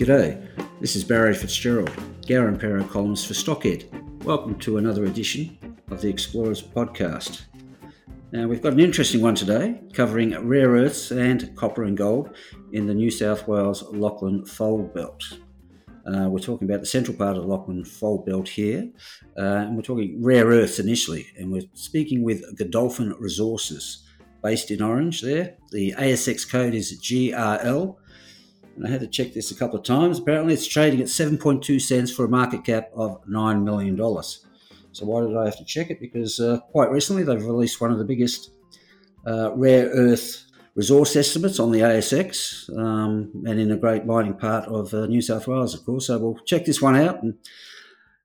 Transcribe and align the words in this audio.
G'day, 0.00 0.42
this 0.80 0.96
is 0.96 1.04
Barry 1.04 1.34
Fitzgerald, 1.34 1.92
and 2.26 2.58
Perro 2.58 2.82
columnist 2.84 3.26
for 3.26 3.34
Stockhead. 3.34 4.24
Welcome 4.24 4.58
to 4.60 4.78
another 4.78 5.04
edition 5.04 5.58
of 5.90 6.00
the 6.00 6.08
Explorers 6.08 6.62
podcast. 6.62 7.42
Now, 8.32 8.48
we've 8.48 8.62
got 8.62 8.72
an 8.72 8.80
interesting 8.80 9.20
one 9.20 9.34
today 9.34 9.78
covering 9.92 10.48
rare 10.48 10.70
earths 10.70 11.10
and 11.10 11.54
copper 11.54 11.84
and 11.84 11.98
gold 11.98 12.34
in 12.72 12.86
the 12.86 12.94
New 12.94 13.10
South 13.10 13.46
Wales 13.46 13.82
Lachlan 13.92 14.46
Fold 14.46 14.94
Belt. 14.94 15.22
Uh, 16.06 16.30
we're 16.30 16.38
talking 16.38 16.66
about 16.66 16.80
the 16.80 16.86
central 16.86 17.14
part 17.14 17.36
of 17.36 17.42
the 17.42 17.48
Lachlan 17.50 17.84
Fold 17.84 18.24
Belt 18.24 18.48
here, 18.48 18.88
uh, 19.36 19.66
and 19.66 19.76
we're 19.76 19.82
talking 19.82 20.24
rare 20.24 20.46
earths 20.46 20.78
initially, 20.78 21.26
and 21.36 21.52
we're 21.52 21.68
speaking 21.74 22.22
with 22.22 22.56
Godolphin 22.56 23.14
Resources 23.18 24.06
based 24.42 24.70
in 24.70 24.80
Orange 24.80 25.20
there. 25.20 25.58
The 25.72 25.92
ASX 25.98 26.50
code 26.50 26.72
is 26.72 26.98
GRL 27.02 27.96
and 28.76 28.86
I 28.86 28.90
had 28.90 29.00
to 29.00 29.06
check 29.06 29.32
this 29.32 29.50
a 29.50 29.54
couple 29.54 29.78
of 29.78 29.84
times. 29.84 30.18
Apparently, 30.18 30.54
it's 30.54 30.66
trading 30.66 31.00
at 31.00 31.06
7.2 31.06 31.80
cents 31.80 32.12
for 32.12 32.24
a 32.24 32.28
market 32.28 32.64
cap 32.64 32.90
of 32.94 33.24
$9 33.26 33.62
million. 33.62 33.96
So, 34.92 35.06
why 35.06 35.26
did 35.26 35.36
I 35.36 35.44
have 35.44 35.58
to 35.58 35.64
check 35.64 35.90
it? 35.90 36.00
Because 36.00 36.40
uh, 36.40 36.60
quite 36.72 36.90
recently 36.90 37.22
they've 37.22 37.44
released 37.44 37.80
one 37.80 37.92
of 37.92 37.98
the 37.98 38.04
biggest 38.04 38.50
uh, 39.26 39.52
rare 39.54 39.88
earth 39.88 40.46
resource 40.74 41.14
estimates 41.16 41.58
on 41.58 41.72
the 41.72 41.80
ASX 41.80 42.74
um, 42.78 43.30
and 43.46 43.60
in 43.60 43.70
a 43.70 43.76
great 43.76 44.06
mining 44.06 44.34
part 44.34 44.66
of 44.68 44.94
uh, 44.94 45.06
New 45.06 45.20
South 45.20 45.46
Wales, 45.46 45.74
of 45.74 45.84
course. 45.84 46.06
So, 46.06 46.18
we'll 46.18 46.38
check 46.44 46.64
this 46.64 46.82
one 46.82 46.96
out 46.96 47.22
and 47.22 47.34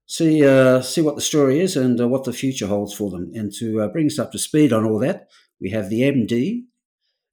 see 0.05 0.45
uh, 0.45 0.81
see 0.81 1.01
what 1.01 1.15
the 1.15 1.21
story 1.21 1.59
is 1.59 1.75
and 1.75 1.99
uh, 1.99 2.07
what 2.07 2.23
the 2.23 2.33
future 2.33 2.67
holds 2.67 2.93
for 2.93 3.09
them. 3.09 3.31
And 3.35 3.51
to 3.53 3.81
uh, 3.81 3.87
bring 3.87 4.07
us 4.07 4.19
up 4.19 4.31
to 4.31 4.39
speed 4.39 4.73
on 4.73 4.85
all 4.85 4.99
that, 4.99 5.29
we 5.59 5.71
have 5.71 5.89
the 5.89 6.01
MD, 6.01 6.63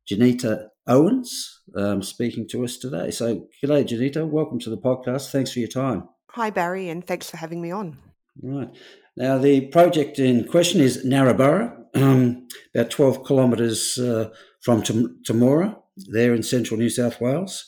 Jeneta 0.09 0.69
Owens 0.87 1.61
um, 1.77 2.03
speaking 2.03 2.49
to 2.49 2.65
us 2.65 2.77
today. 2.77 3.11
So, 3.11 3.47
g'day, 3.63 3.87
Jeneta. 3.87 4.29
Welcome 4.29 4.59
to 4.61 4.71
the 4.71 4.77
podcast. 4.77 5.31
Thanks 5.31 5.53
for 5.53 5.59
your 5.59 5.69
time. 5.69 6.09
Hi, 6.31 6.51
Barry, 6.51 6.89
and 6.89 7.07
thanks 7.07 7.31
for 7.31 7.37
having 7.37 7.61
me 7.61 7.71
on. 7.71 7.99
Right. 8.43 8.71
Now, 9.17 9.39
the 9.39 9.67
project 9.67 10.19
in 10.19 10.49
question 10.49 10.81
is 10.81 11.05
Narraburra, 11.05 11.77
um, 11.95 12.49
about 12.75 12.91
12 12.91 13.27
kilometres 13.27 13.99
uh, 13.99 14.31
from 14.63 14.83
Temora, 14.83 15.77
there 15.97 16.35
in 16.35 16.43
central 16.43 16.79
New 16.79 16.89
South 16.89 17.21
Wales. 17.21 17.67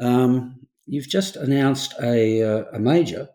Um, 0.00 0.66
you've 0.86 1.08
just 1.08 1.36
announced 1.36 1.94
a, 2.02 2.42
uh, 2.42 2.64
a 2.72 2.80
major 2.80 3.28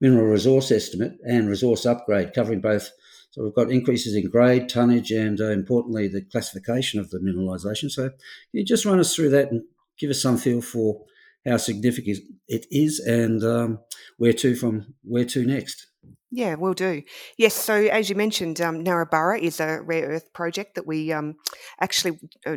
mineral 0.00 0.26
resource 0.26 0.70
estimate 0.70 1.12
and 1.26 1.48
resource 1.48 1.86
upgrade 1.86 2.34
covering 2.34 2.60
both 2.60 2.90
so 3.30 3.44
we've 3.44 3.54
got 3.54 3.70
increases 3.70 4.14
in 4.14 4.28
grade, 4.28 4.68
tonnage, 4.68 5.10
and 5.12 5.40
uh, 5.40 5.50
importantly, 5.50 6.08
the 6.08 6.22
classification 6.22 6.98
of 6.98 7.10
the 7.10 7.18
mineralisation. 7.18 7.90
So 7.90 8.08
can 8.08 8.18
you 8.52 8.64
just 8.64 8.84
run 8.84 8.98
us 8.98 9.14
through 9.14 9.30
that 9.30 9.50
and 9.50 9.62
give 9.98 10.10
us 10.10 10.20
some 10.20 10.36
feel 10.36 10.60
for 10.60 11.04
how 11.46 11.56
significant 11.56 12.18
it 12.48 12.66
is 12.70 12.98
and 12.98 13.42
um, 13.44 13.78
where 14.18 14.32
to 14.32 14.54
from 14.56 14.94
where 15.02 15.24
to 15.26 15.46
next? 15.46 15.86
Yeah, 16.32 16.54
we'll 16.54 16.74
do. 16.74 17.02
Yes, 17.38 17.54
so 17.54 17.74
as 17.74 18.08
you 18.08 18.14
mentioned, 18.14 18.60
um, 18.60 18.84
is 18.86 19.60
a 19.60 19.80
rare 19.82 20.08
earth 20.08 20.32
project 20.32 20.76
that 20.76 20.86
we 20.86 21.12
um, 21.12 21.34
actually 21.80 22.18
uh, 22.46 22.56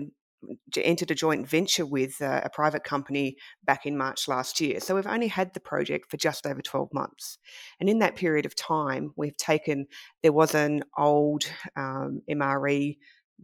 entered 0.77 1.11
a 1.11 1.15
joint 1.15 1.47
venture 1.47 1.85
with 1.85 2.21
uh, 2.21 2.41
a 2.43 2.49
private 2.49 2.83
company 2.83 3.35
back 3.63 3.85
in 3.85 3.97
March 3.97 4.27
last 4.27 4.59
year. 4.59 4.79
So 4.79 4.95
we've 4.95 5.07
only 5.07 5.27
had 5.27 5.53
the 5.53 5.59
project 5.59 6.09
for 6.09 6.17
just 6.17 6.45
over 6.45 6.61
12 6.61 6.89
months. 6.93 7.37
And 7.79 7.89
in 7.89 7.99
that 7.99 8.15
period 8.15 8.45
of 8.45 8.55
time, 8.55 9.13
we've 9.15 9.37
taken, 9.37 9.87
there 10.21 10.33
was 10.33 10.55
an 10.55 10.83
old 10.97 11.43
um, 11.75 12.21
MRE 12.29 12.97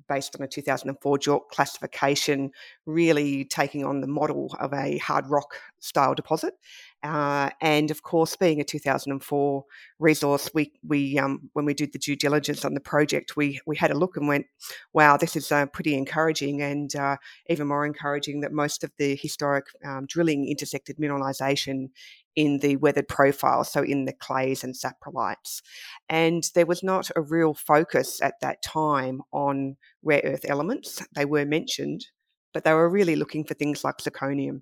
based 0.08 0.36
on 0.36 0.44
a 0.44 0.48
2004 0.48 1.18
JORC 1.18 1.50
classification, 1.50 2.52
really 2.86 3.46
taking 3.46 3.86
on 3.86 4.02
the 4.02 4.08
model 4.08 4.56
of 4.60 4.74
a 4.74 4.98
hard 5.00 5.28
rock 5.28 5.56
style 5.80 6.14
deposit. 6.16 6.54
Uh, 7.02 7.50
and 7.62 7.92
of 7.92 8.04
course, 8.04 8.36
being 8.36 8.60
a 8.60 8.64
2004 8.64 9.64
resource, 10.00 10.50
we 10.54 10.74
we 10.86 11.18
um, 11.18 11.50
when 11.54 11.64
we 11.64 11.74
did 11.74 11.94
the 11.94 12.00
due 12.00 12.16
diligence 12.16 12.66
on 12.66 12.74
the 12.74 12.82
project, 12.82 13.38
we 13.38 13.60
we 13.66 13.78
had 13.78 13.90
a 13.90 13.98
look 13.98 14.18
and 14.18 14.28
went, 14.28 14.48
"Wow, 14.92 15.16
this 15.16 15.38
is 15.38 15.50
uh, 15.50 15.66
pretty 15.68 15.96
encouraging." 15.96 16.62
And 16.62 16.94
uh, 16.98 17.16
even 17.50 17.68
more 17.68 17.86
encouraging 17.86 18.42
that 18.42 18.52
most 18.52 18.84
of 18.84 18.92
the 18.98 19.16
historic 19.16 19.68
um, 19.86 20.08
drilling 20.08 20.50
intersected 20.50 20.98
mineralisation 20.98 21.90
in 22.36 22.60
the 22.60 22.78
weathered 22.78 23.08
profile, 23.08 23.64
so 23.64 23.84
in 23.84 24.06
the 24.06 24.14
clays 24.14 24.64
and 24.64 24.76
saprolites. 24.76 25.62
And 26.08 26.44
there 26.56 26.66
was 26.66 26.84
not 26.84 27.10
a 27.16 27.22
real 27.22 27.54
focus 27.54 28.22
at 28.22 28.36
that 28.42 28.62
time 28.62 29.22
on 29.32 29.78
rare 30.04 30.22
earth 30.24 30.46
elements. 30.48 31.06
They 31.16 31.26
were 31.26 31.46
mentioned, 31.46 32.08
but 32.54 32.64
they 32.64 32.74
were 32.74 32.90
really 32.90 33.16
looking 33.16 33.44
for 33.44 33.54
things 33.54 33.84
like 33.84 33.98
zirconium. 33.98 34.62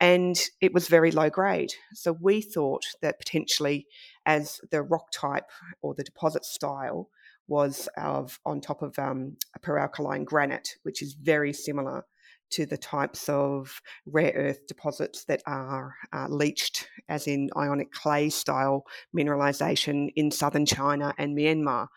And 0.00 0.40
it 0.60 0.72
was 0.72 0.88
very 0.88 1.10
low 1.10 1.30
grade. 1.30 1.72
So 1.92 2.16
we 2.20 2.40
thought 2.40 2.84
that 3.02 3.18
potentially, 3.18 3.86
as 4.26 4.60
the 4.70 4.82
rock 4.82 5.10
type 5.10 5.50
or 5.82 5.94
the 5.94 6.04
deposit 6.04 6.44
style 6.44 7.08
was 7.46 7.88
of 7.96 8.40
on 8.46 8.60
top 8.60 8.82
of 8.82 8.98
um, 8.98 9.36
a 9.54 9.58
peralkaline 9.58 10.24
granite, 10.24 10.76
which 10.82 11.02
is 11.02 11.14
very 11.14 11.52
similar 11.52 12.04
to 12.54 12.66
the 12.66 12.76
types 12.76 13.28
of 13.28 13.80
rare 14.06 14.32
earth 14.34 14.66
deposits 14.66 15.24
that 15.24 15.42
are 15.46 15.94
uh, 16.12 16.26
leached, 16.28 16.88
as 17.08 17.26
in 17.26 17.50
ionic 17.56 17.92
clay 17.92 18.30
style 18.30 18.84
mineralization 19.16 20.08
in 20.16 20.30
southern 20.30 20.66
China 20.66 21.14
and 21.18 21.36
Myanmar. 21.36 21.88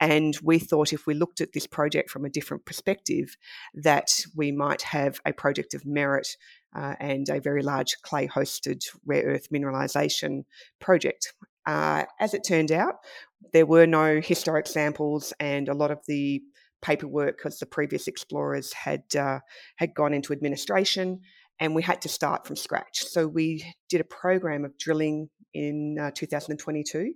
And 0.00 0.36
we 0.42 0.58
thought 0.58 0.92
if 0.92 1.06
we 1.06 1.14
looked 1.14 1.40
at 1.40 1.52
this 1.52 1.66
project 1.66 2.10
from 2.10 2.24
a 2.24 2.30
different 2.30 2.64
perspective, 2.64 3.36
that 3.74 4.10
we 4.36 4.52
might 4.52 4.82
have 4.82 5.20
a 5.24 5.32
project 5.32 5.74
of 5.74 5.84
merit 5.84 6.28
uh, 6.74 6.94
and 7.00 7.28
a 7.28 7.40
very 7.40 7.62
large 7.62 7.96
clay 8.02 8.28
hosted 8.28 8.82
rare 9.04 9.24
earth 9.24 9.48
mineralisation 9.52 10.44
project. 10.80 11.32
Uh, 11.66 12.04
as 12.18 12.32
it 12.32 12.42
turned 12.46 12.72
out, 12.72 12.96
there 13.52 13.66
were 13.66 13.86
no 13.86 14.20
historic 14.20 14.66
samples, 14.66 15.34
and 15.38 15.68
a 15.68 15.74
lot 15.74 15.90
of 15.90 16.00
the 16.06 16.42
paperwork 16.80 17.36
because 17.36 17.58
the 17.58 17.66
previous 17.66 18.08
explorers 18.08 18.72
had 18.72 19.04
uh, 19.16 19.40
had 19.76 19.94
gone 19.94 20.14
into 20.14 20.32
administration, 20.32 21.20
and 21.60 21.74
we 21.74 21.82
had 21.82 22.02
to 22.02 22.08
start 22.08 22.46
from 22.46 22.56
scratch. 22.56 23.04
So 23.04 23.26
we 23.26 23.64
did 23.88 24.00
a 24.00 24.04
program 24.04 24.64
of 24.64 24.76
drilling 24.78 25.30
in 25.54 25.98
uh, 25.98 26.10
2022 26.14 27.14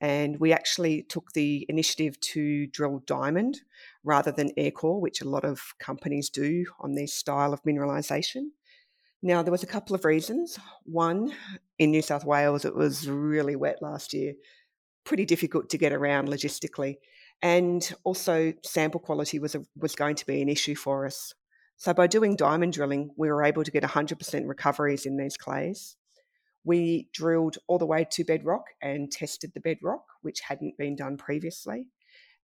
and 0.00 0.38
we 0.38 0.52
actually 0.52 1.02
took 1.02 1.32
the 1.32 1.64
initiative 1.68 2.18
to 2.20 2.66
drill 2.66 3.02
diamond 3.06 3.60
rather 4.04 4.30
than 4.30 4.50
air 4.56 4.70
core, 4.70 5.00
which 5.00 5.20
a 5.20 5.28
lot 5.28 5.44
of 5.44 5.60
companies 5.78 6.28
do 6.28 6.64
on 6.80 6.94
this 6.94 7.14
style 7.14 7.52
of 7.52 7.62
mineralisation. 7.62 8.48
Now, 9.22 9.42
there 9.42 9.52
was 9.52 9.62
a 9.62 9.68
couple 9.68 9.96
of 9.96 10.04
reasons. 10.04 10.58
One, 10.84 11.32
in 11.78 11.90
New 11.90 12.02
South 12.02 12.24
Wales, 12.24 12.64
it 12.64 12.76
was 12.76 13.08
really 13.08 13.56
wet 13.56 13.78
last 13.80 14.12
year, 14.12 14.34
pretty 15.04 15.24
difficult 15.24 15.70
to 15.70 15.78
get 15.78 15.92
around 15.92 16.28
logistically, 16.28 16.96
and 17.42 17.94
also 18.04 18.52
sample 18.62 19.00
quality 19.00 19.38
was 19.38 19.54
a, 19.54 19.62
was 19.76 19.94
going 19.94 20.16
to 20.16 20.26
be 20.26 20.42
an 20.42 20.48
issue 20.48 20.74
for 20.74 21.06
us. 21.06 21.34
So, 21.76 21.92
by 21.92 22.06
doing 22.06 22.36
diamond 22.36 22.72
drilling, 22.72 23.10
we 23.16 23.28
were 23.28 23.44
able 23.44 23.62
to 23.62 23.70
get 23.70 23.82
100% 23.82 24.48
recoveries 24.48 25.04
in 25.04 25.16
these 25.16 25.36
clays. 25.36 25.96
We 26.64 27.08
drilled 27.12 27.58
all 27.68 27.78
the 27.78 27.86
way 27.86 28.06
to 28.12 28.24
bedrock 28.24 28.64
and 28.82 29.12
tested 29.12 29.52
the 29.54 29.60
bedrock, 29.60 30.04
which 30.22 30.40
hadn't 30.40 30.78
been 30.78 30.96
done 30.96 31.16
previously. 31.16 31.86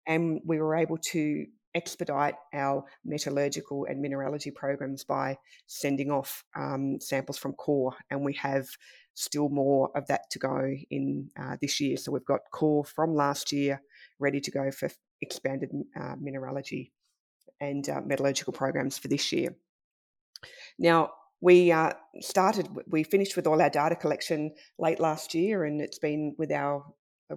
And 0.07 0.41
we 0.45 0.59
were 0.59 0.77
able 0.77 0.99
to 0.99 1.47
expedite 1.75 2.35
our 2.53 2.85
metallurgical 3.05 3.87
and 3.87 4.01
mineralogy 4.01 4.51
programs 4.51 5.05
by 5.05 5.39
sending 5.67 6.11
off 6.11 6.45
um, 6.55 6.99
samples 7.01 7.39
from 7.39 7.55
core. 7.55 7.95
And 8.11 8.25
we 8.25 8.35
have 8.35 8.69
still 9.15 9.49
more 9.49 9.91
of 9.95 10.07
that 10.07 10.31
to 10.31 10.39
go 10.39 10.75
in 10.91 11.31
uh, 11.39 11.57
this 11.61 11.81
year. 11.81 11.97
So 11.97 12.13
we've 12.13 12.25
got 12.25 12.41
core 12.53 12.85
from 12.85 13.15
last 13.15 13.53
year 13.53 13.83
ready 14.19 14.41
to 14.41 14.51
go 14.51 14.71
for 14.71 14.91
expanded 15.21 15.71
uh, 15.99 16.15
mineralogy 16.21 16.93
and 17.61 17.89
uh, 17.89 18.01
metallurgical 18.05 18.53
programs 18.53 18.99
for 18.99 19.09
this 19.09 19.33
year. 19.33 19.55
Now, 20.79 21.11
we 21.41 21.73
uh, 21.73 21.93
started, 22.21 22.69
we 22.87 23.03
finished 23.03 23.37
with 23.37 23.47
all 23.47 23.61
our 23.61 23.71
data 23.71 23.97
collection 23.97 24.53
late 24.79 25.01
last 25.01 25.35
year, 25.35 25.65
and 25.65 25.81
it's 25.81 25.99
been 25.99 26.35
with 26.39 26.53
our 26.53 26.85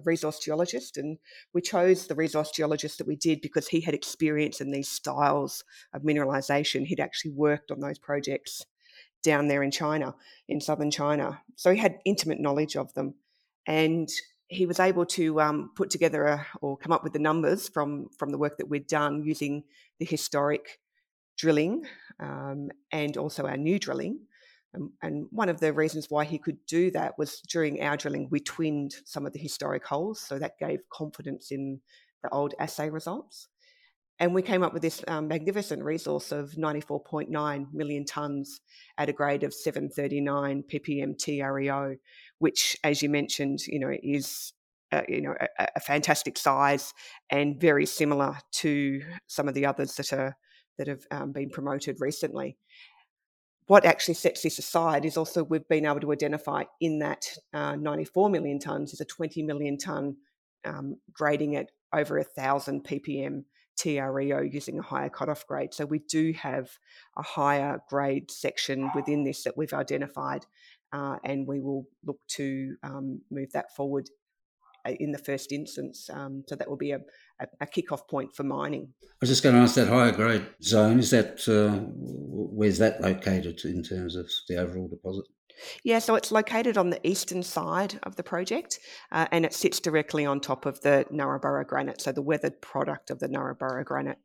resource 0.04 0.38
geologist. 0.38 0.96
And 0.96 1.18
we 1.52 1.60
chose 1.60 2.06
the 2.06 2.14
resource 2.14 2.50
geologist 2.50 2.98
that 2.98 3.06
we 3.06 3.16
did 3.16 3.40
because 3.40 3.68
he 3.68 3.80
had 3.80 3.94
experience 3.94 4.60
in 4.60 4.70
these 4.70 4.88
styles 4.88 5.64
of 5.92 6.02
mineralization. 6.02 6.86
He'd 6.86 7.00
actually 7.00 7.32
worked 7.32 7.70
on 7.70 7.80
those 7.80 7.98
projects 7.98 8.64
down 9.26 9.48
there 9.48 9.62
in 9.62 9.72
China, 9.72 10.14
in 10.48 10.60
southern 10.60 10.90
China. 10.90 11.42
So 11.56 11.72
he 11.72 11.78
had 11.78 11.98
intimate 12.04 12.40
knowledge 12.40 12.76
of 12.76 12.94
them. 12.94 13.14
And 13.66 14.08
he 14.48 14.64
was 14.66 14.78
able 14.78 15.04
to 15.18 15.40
um, 15.40 15.70
put 15.74 15.90
together 15.90 16.24
a, 16.24 16.46
or 16.60 16.78
come 16.78 16.92
up 16.92 17.02
with 17.02 17.12
the 17.12 17.18
numbers 17.30 17.68
from, 17.68 18.08
from 18.18 18.30
the 18.30 18.38
work 18.38 18.56
that 18.58 18.70
we'd 18.70 18.86
done 18.86 19.24
using 19.24 19.64
the 19.98 20.06
historic 20.06 20.78
drilling 21.36 21.84
um, 22.20 22.70
and 22.92 23.16
also 23.16 23.46
our 23.46 23.56
new 23.56 23.78
drilling. 23.78 24.20
Um, 24.74 24.92
and 25.02 25.26
one 25.30 25.48
of 25.48 25.58
the 25.58 25.72
reasons 25.72 26.06
why 26.08 26.24
he 26.24 26.38
could 26.38 26.58
do 26.66 26.90
that 26.92 27.18
was 27.18 27.40
during 27.52 27.82
our 27.82 27.96
drilling, 27.96 28.28
we 28.30 28.40
twinned 28.40 28.94
some 29.04 29.26
of 29.26 29.32
the 29.32 29.40
historic 29.40 29.84
holes. 29.84 30.20
So 30.20 30.38
that 30.38 30.58
gave 30.58 30.88
confidence 30.90 31.50
in 31.50 31.80
the 32.22 32.30
old 32.30 32.54
assay 32.60 32.88
results. 32.90 33.48
And 34.18 34.34
we 34.34 34.40
came 34.40 34.62
up 34.62 34.72
with 34.72 34.82
this 34.82 35.04
um, 35.08 35.28
magnificent 35.28 35.82
resource 35.82 36.32
of 36.32 36.52
94.9 36.52 37.66
million 37.72 38.04
tonnes 38.04 38.60
at 38.96 39.10
a 39.10 39.12
grade 39.12 39.42
of 39.42 39.52
739 39.52 40.64
ppm 40.72 41.18
TREO, 41.18 41.96
which, 42.38 42.78
as 42.82 43.02
you 43.02 43.10
mentioned, 43.10 43.60
you 43.66 43.78
know, 43.78 43.92
is 44.02 44.54
uh, 44.92 45.02
you 45.08 45.20
know 45.20 45.34
a, 45.58 45.66
a, 45.76 45.80
fantastic 45.80 46.38
size 46.38 46.94
and 47.30 47.60
very 47.60 47.84
similar 47.84 48.38
to 48.52 49.02
some 49.26 49.48
of 49.48 49.54
the 49.54 49.66
others 49.66 49.96
that 49.96 50.12
are 50.12 50.36
that 50.78 50.86
have 50.86 51.02
um, 51.10 51.32
been 51.32 51.50
promoted 51.50 51.96
recently. 52.00 52.56
What 53.66 53.84
actually 53.84 54.14
sets 54.14 54.42
this 54.42 54.60
aside 54.60 55.04
is 55.04 55.16
also 55.16 55.42
we've 55.42 55.68
been 55.68 55.86
able 55.86 56.00
to 56.00 56.12
identify 56.12 56.64
in 56.80 57.00
that 57.00 57.26
uh, 57.52 57.74
94 57.74 58.30
million 58.30 58.60
tonnes 58.60 58.92
is 58.92 59.00
a 59.00 59.04
20 59.04 59.42
million 59.42 59.76
tonne 59.76 60.16
um, 60.64 60.96
grading 61.12 61.56
at 61.56 61.70
over 61.92 62.18
a 62.18 62.24
thousand 62.24 62.84
ppm 62.84 63.42
TREO 63.76 64.40
using 64.40 64.78
a 64.78 64.82
higher 64.82 65.08
cutoff 65.08 65.46
grade. 65.46 65.74
So 65.74 65.84
we 65.84 66.00
do 66.00 66.32
have 66.32 66.70
a 67.16 67.22
higher 67.22 67.80
grade 67.88 68.30
section 68.30 68.90
within 68.94 69.24
this 69.24 69.44
that 69.44 69.56
we've 69.56 69.72
identified, 69.72 70.46
uh, 70.92 71.16
and 71.24 71.46
we 71.46 71.60
will 71.60 71.86
look 72.04 72.18
to 72.28 72.76
um, 72.82 73.20
move 73.30 73.52
that 73.52 73.74
forward 73.74 74.08
uh, 74.86 74.92
in 75.00 75.12
the 75.12 75.18
first 75.18 75.52
instance. 75.52 76.08
Um, 76.12 76.44
so 76.48 76.56
that 76.56 76.68
will 76.68 76.76
be 76.76 76.92
a, 76.92 77.00
a, 77.40 77.46
a 77.60 77.66
kick-off 77.66 78.08
point 78.08 78.34
for 78.34 78.44
mining. 78.44 78.88
I 79.02 79.06
was 79.20 79.30
just 79.30 79.42
going 79.42 79.54
to 79.54 79.60
ask 79.60 79.74
that 79.74 79.88
higher 79.88 80.12
grade 80.12 80.46
zone. 80.62 80.98
Is 80.98 81.10
that 81.10 81.46
uh, 81.48 81.78
where's 81.90 82.78
that 82.78 83.00
located 83.00 83.64
in 83.64 83.82
terms 83.82 84.16
of 84.16 84.30
the 84.48 84.56
overall 84.56 84.88
deposit? 84.88 85.24
Yeah, 85.84 85.98
so 85.98 86.14
it's 86.14 86.32
located 86.32 86.76
on 86.76 86.90
the 86.90 87.06
eastern 87.06 87.42
side 87.42 87.98
of 88.02 88.16
the 88.16 88.22
project 88.22 88.78
uh, 89.12 89.26
and 89.32 89.44
it 89.44 89.54
sits 89.54 89.80
directly 89.80 90.26
on 90.26 90.40
top 90.40 90.66
of 90.66 90.80
the 90.80 91.06
Narraburra 91.12 91.66
granite, 91.66 92.00
so 92.00 92.12
the 92.12 92.22
weathered 92.22 92.60
product 92.60 93.10
of 93.10 93.18
the 93.18 93.28
Narraburra 93.28 93.84
granite, 93.84 94.18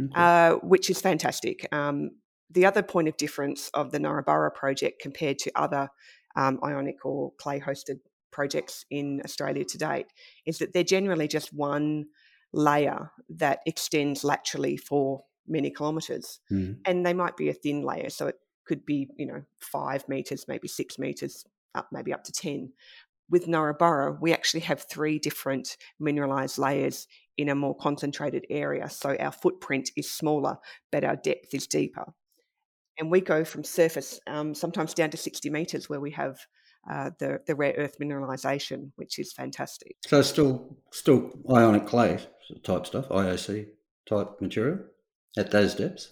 okay. 0.00 0.12
uh, 0.14 0.54
which 0.56 0.90
is 0.90 1.00
fantastic. 1.00 1.66
Um, 1.72 2.10
the 2.50 2.66
other 2.66 2.82
point 2.82 3.08
of 3.08 3.16
difference 3.16 3.70
of 3.74 3.92
the 3.92 3.98
Narraburra 3.98 4.54
project 4.54 5.00
compared 5.00 5.38
to 5.38 5.52
other 5.54 5.88
um, 6.36 6.58
ionic 6.64 7.04
or 7.04 7.32
clay 7.38 7.60
hosted 7.60 8.00
projects 8.30 8.84
in 8.90 9.20
Australia 9.24 9.64
to 9.64 9.78
date 9.78 10.06
is 10.46 10.58
that 10.58 10.72
they're 10.72 10.84
generally 10.84 11.28
just 11.28 11.52
one 11.52 12.06
layer 12.52 13.10
that 13.28 13.60
extends 13.66 14.24
laterally 14.24 14.76
for 14.76 15.22
many 15.46 15.70
kilometres. 15.70 16.40
Mm. 16.50 16.78
And 16.86 17.04
they 17.04 17.12
might 17.12 17.36
be 17.36 17.48
a 17.48 17.54
thin 17.54 17.82
layer, 17.82 18.10
so 18.10 18.28
it 18.28 18.36
could 18.70 18.86
be, 18.86 19.08
you 19.16 19.26
know, 19.26 19.42
five 19.58 20.08
meters, 20.08 20.44
maybe 20.46 20.68
six 20.68 20.96
meters, 20.96 21.44
up 21.74 21.88
maybe 21.90 22.12
up 22.12 22.22
to 22.22 22.30
10. 22.30 22.72
With 23.28 23.48
Narraburra, 23.48 24.16
we 24.20 24.32
actually 24.32 24.60
have 24.60 24.84
three 24.88 25.18
different 25.18 25.76
mineralized 25.98 26.56
layers 26.56 27.08
in 27.36 27.48
a 27.48 27.56
more 27.56 27.76
concentrated 27.76 28.46
area. 28.48 28.88
So 28.88 29.16
our 29.18 29.32
footprint 29.32 29.90
is 29.96 30.08
smaller, 30.08 30.58
but 30.92 31.02
our 31.02 31.16
depth 31.16 31.52
is 31.52 31.66
deeper. 31.66 32.04
And 32.96 33.10
we 33.10 33.20
go 33.20 33.44
from 33.44 33.64
surface 33.64 34.20
um, 34.28 34.54
sometimes 34.54 34.94
down 34.94 35.10
to 35.10 35.16
60 35.16 35.50
meters 35.50 35.88
where 35.90 36.00
we 36.00 36.12
have 36.12 36.38
uh, 36.88 37.10
the, 37.18 37.40
the 37.48 37.56
rare 37.56 37.74
earth 37.76 37.96
mineralization, 38.00 38.92
which 38.94 39.18
is 39.18 39.32
fantastic. 39.32 39.96
So 40.06 40.22
still 40.22 40.76
still 40.92 41.32
ionic 41.50 41.86
clay 41.86 42.20
type 42.62 42.86
stuff, 42.86 43.08
IOC 43.08 43.66
type 44.08 44.40
material 44.40 44.78
at 45.36 45.50
those 45.50 45.74
depths? 45.74 46.08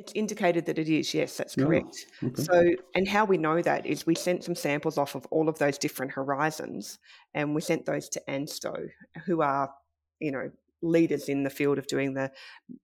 It's 0.00 0.12
indicated 0.14 0.66
that 0.66 0.78
it 0.78 0.88
is, 0.88 1.12
yes, 1.12 1.36
that's 1.36 1.56
oh, 1.58 1.64
correct. 1.64 2.06
Oh, 2.22 2.28
okay. 2.28 2.42
So, 2.42 2.70
and 2.94 3.06
how 3.06 3.26
we 3.26 3.36
know 3.36 3.60
that 3.60 3.84
is 3.84 4.06
we 4.06 4.14
sent 4.14 4.44
some 4.44 4.54
samples 4.54 4.96
off 4.96 5.14
of 5.14 5.26
all 5.26 5.48
of 5.48 5.58
those 5.58 5.76
different 5.76 6.12
horizons 6.12 6.98
and 7.34 7.54
we 7.54 7.60
sent 7.60 7.84
those 7.84 8.08
to 8.10 8.22
ANSTO, 8.26 8.88
who 9.26 9.42
are, 9.42 9.70
you 10.18 10.32
know, 10.32 10.50
leaders 10.82 11.28
in 11.28 11.42
the 11.42 11.50
field 11.50 11.76
of 11.76 11.86
doing 11.86 12.14
the 12.14 12.30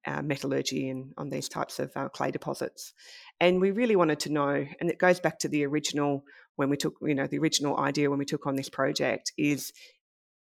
uh, 0.06 0.20
metallurgy 0.20 0.90
and 0.90 1.14
on 1.16 1.30
these 1.30 1.48
types 1.48 1.78
of 1.78 1.90
uh, 1.96 2.10
clay 2.10 2.30
deposits. 2.30 2.92
And 3.40 3.60
we 3.60 3.70
really 3.70 3.96
wanted 3.96 4.20
to 4.20 4.32
know, 4.32 4.66
and 4.80 4.90
it 4.90 4.98
goes 4.98 5.18
back 5.18 5.38
to 5.40 5.48
the 5.48 5.64
original 5.64 6.22
when 6.56 6.68
we 6.68 6.76
took, 6.76 6.94
you 7.00 7.14
know, 7.14 7.26
the 7.26 7.38
original 7.38 7.78
idea 7.78 8.10
when 8.10 8.18
we 8.18 8.24
took 8.26 8.46
on 8.46 8.56
this 8.56 8.68
project 8.68 9.32
is 9.38 9.72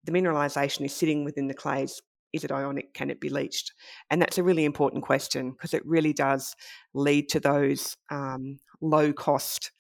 the 0.04 0.12
mineralization 0.12 0.86
is 0.86 0.96
sitting 0.96 1.24
within 1.24 1.48
the 1.48 1.54
clays 1.54 2.02
is 2.34 2.44
it 2.44 2.52
ionic? 2.52 2.94
Can 2.94 3.10
it 3.10 3.22
be 3.22 3.30
leached? 3.30 3.74
And 4.10 4.22
that's 4.22 4.38
a 4.38 4.44
really 4.44 4.66
important 4.66 5.04
question 5.04 5.52
because 5.52 5.74
it 5.74 5.86
really 5.86 6.14
does 6.14 6.56
lead 6.94 7.30
to 7.30 7.40
those 7.40 7.96
um, 8.10 8.60
low 8.82 9.14
cost 9.14 9.72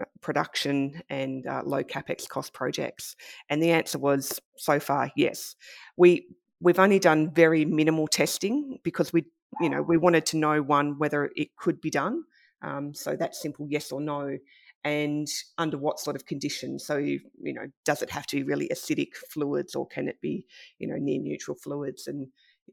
uh, 0.00 0.04
production 0.20 1.02
and 1.10 1.46
uh, 1.46 1.62
low 1.64 1.82
capex 1.82 2.28
cost 2.28 2.54
projects. 2.54 3.16
And 3.50 3.62
the 3.62 3.72
answer 3.72 3.98
was 3.98 4.40
so 4.56 4.78
far 4.78 5.10
yes. 5.16 5.56
We 5.96 6.28
we've 6.60 6.78
only 6.78 6.98
done 7.00 7.32
very 7.34 7.64
minimal 7.64 8.06
testing 8.06 8.78
because 8.82 9.12
we 9.12 9.24
you 9.60 9.68
know 9.68 9.82
we 9.82 9.96
wanted 9.96 10.24
to 10.26 10.36
know 10.36 10.62
one 10.62 10.98
whether 10.98 11.30
it 11.36 11.56
could 11.56 11.80
be 11.80 11.90
done. 11.90 12.22
Um, 12.62 12.94
so 12.94 13.14
that 13.16 13.34
simple 13.34 13.66
yes 13.68 13.92
or 13.92 14.00
no 14.00 14.36
and 14.84 15.28
under 15.58 15.76
what 15.76 16.00
sort 16.00 16.16
of 16.16 16.26
conditions. 16.26 16.84
So, 16.86 16.96
you, 16.96 17.20
know, 17.42 17.66
does 17.84 18.02
it 18.02 18.10
have 18.10 18.26
to 18.28 18.36
be 18.36 18.42
really 18.42 18.68
acidic 18.68 19.14
fluids 19.30 19.74
or 19.74 19.86
can 19.86 20.08
it 20.08 20.20
be, 20.20 20.46
you 20.78 20.86
know, 20.86 20.96
near 20.96 21.20
neutral 21.20 21.56
fluids 21.56 22.06
and 22.06 22.28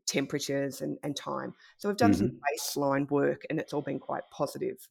temperatures 0.07 0.81
and, 0.81 0.98
and 1.04 1.16
time? 1.16 1.54
So, 1.78 1.90
we've 1.90 1.98
done 1.98 2.13
mm-hmm. 2.13 2.28
some 2.28 2.40
baseline 2.40 3.10
work 3.10 3.44
and 3.50 3.60
it's 3.60 3.74
all 3.74 3.81
been 3.81 4.00
quite 4.00 4.24
positive. 4.31 4.88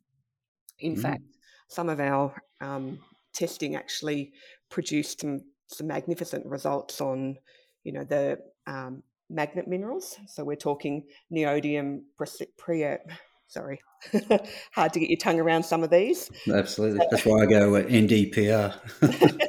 In 0.80 0.92
mm-hmm. 0.92 1.02
fact, 1.02 1.22
some 1.68 1.88
of 1.88 2.00
our 2.00 2.34
um, 2.60 2.98
testing 3.32 3.76
actually 3.76 4.32
produced 4.70 5.20
some, 5.20 5.40
some 5.68 5.86
magnificent 5.86 6.44
results 6.46 7.00
on, 7.00 7.36
you 7.84 7.92
know, 7.92 8.04
the 8.04 8.38
um, 8.66 9.02
magnet 9.30 9.68
minerals. 9.68 10.16
So, 10.26 10.42
we're 10.42 10.56
talking 10.56 11.04
neodymium, 11.32 12.00
pre- 12.18 12.98
Sorry, 13.46 13.80
hard 14.72 14.92
to 14.92 15.00
get 15.00 15.10
your 15.10 15.18
tongue 15.18 15.38
around 15.38 15.62
some 15.64 15.84
of 15.84 15.90
these. 15.90 16.30
Absolutely, 16.52 17.06
that's 17.10 17.24
why 17.24 17.42
I 17.42 17.46
go 17.46 17.72
with 17.72 17.88
NdPr. 17.88 18.74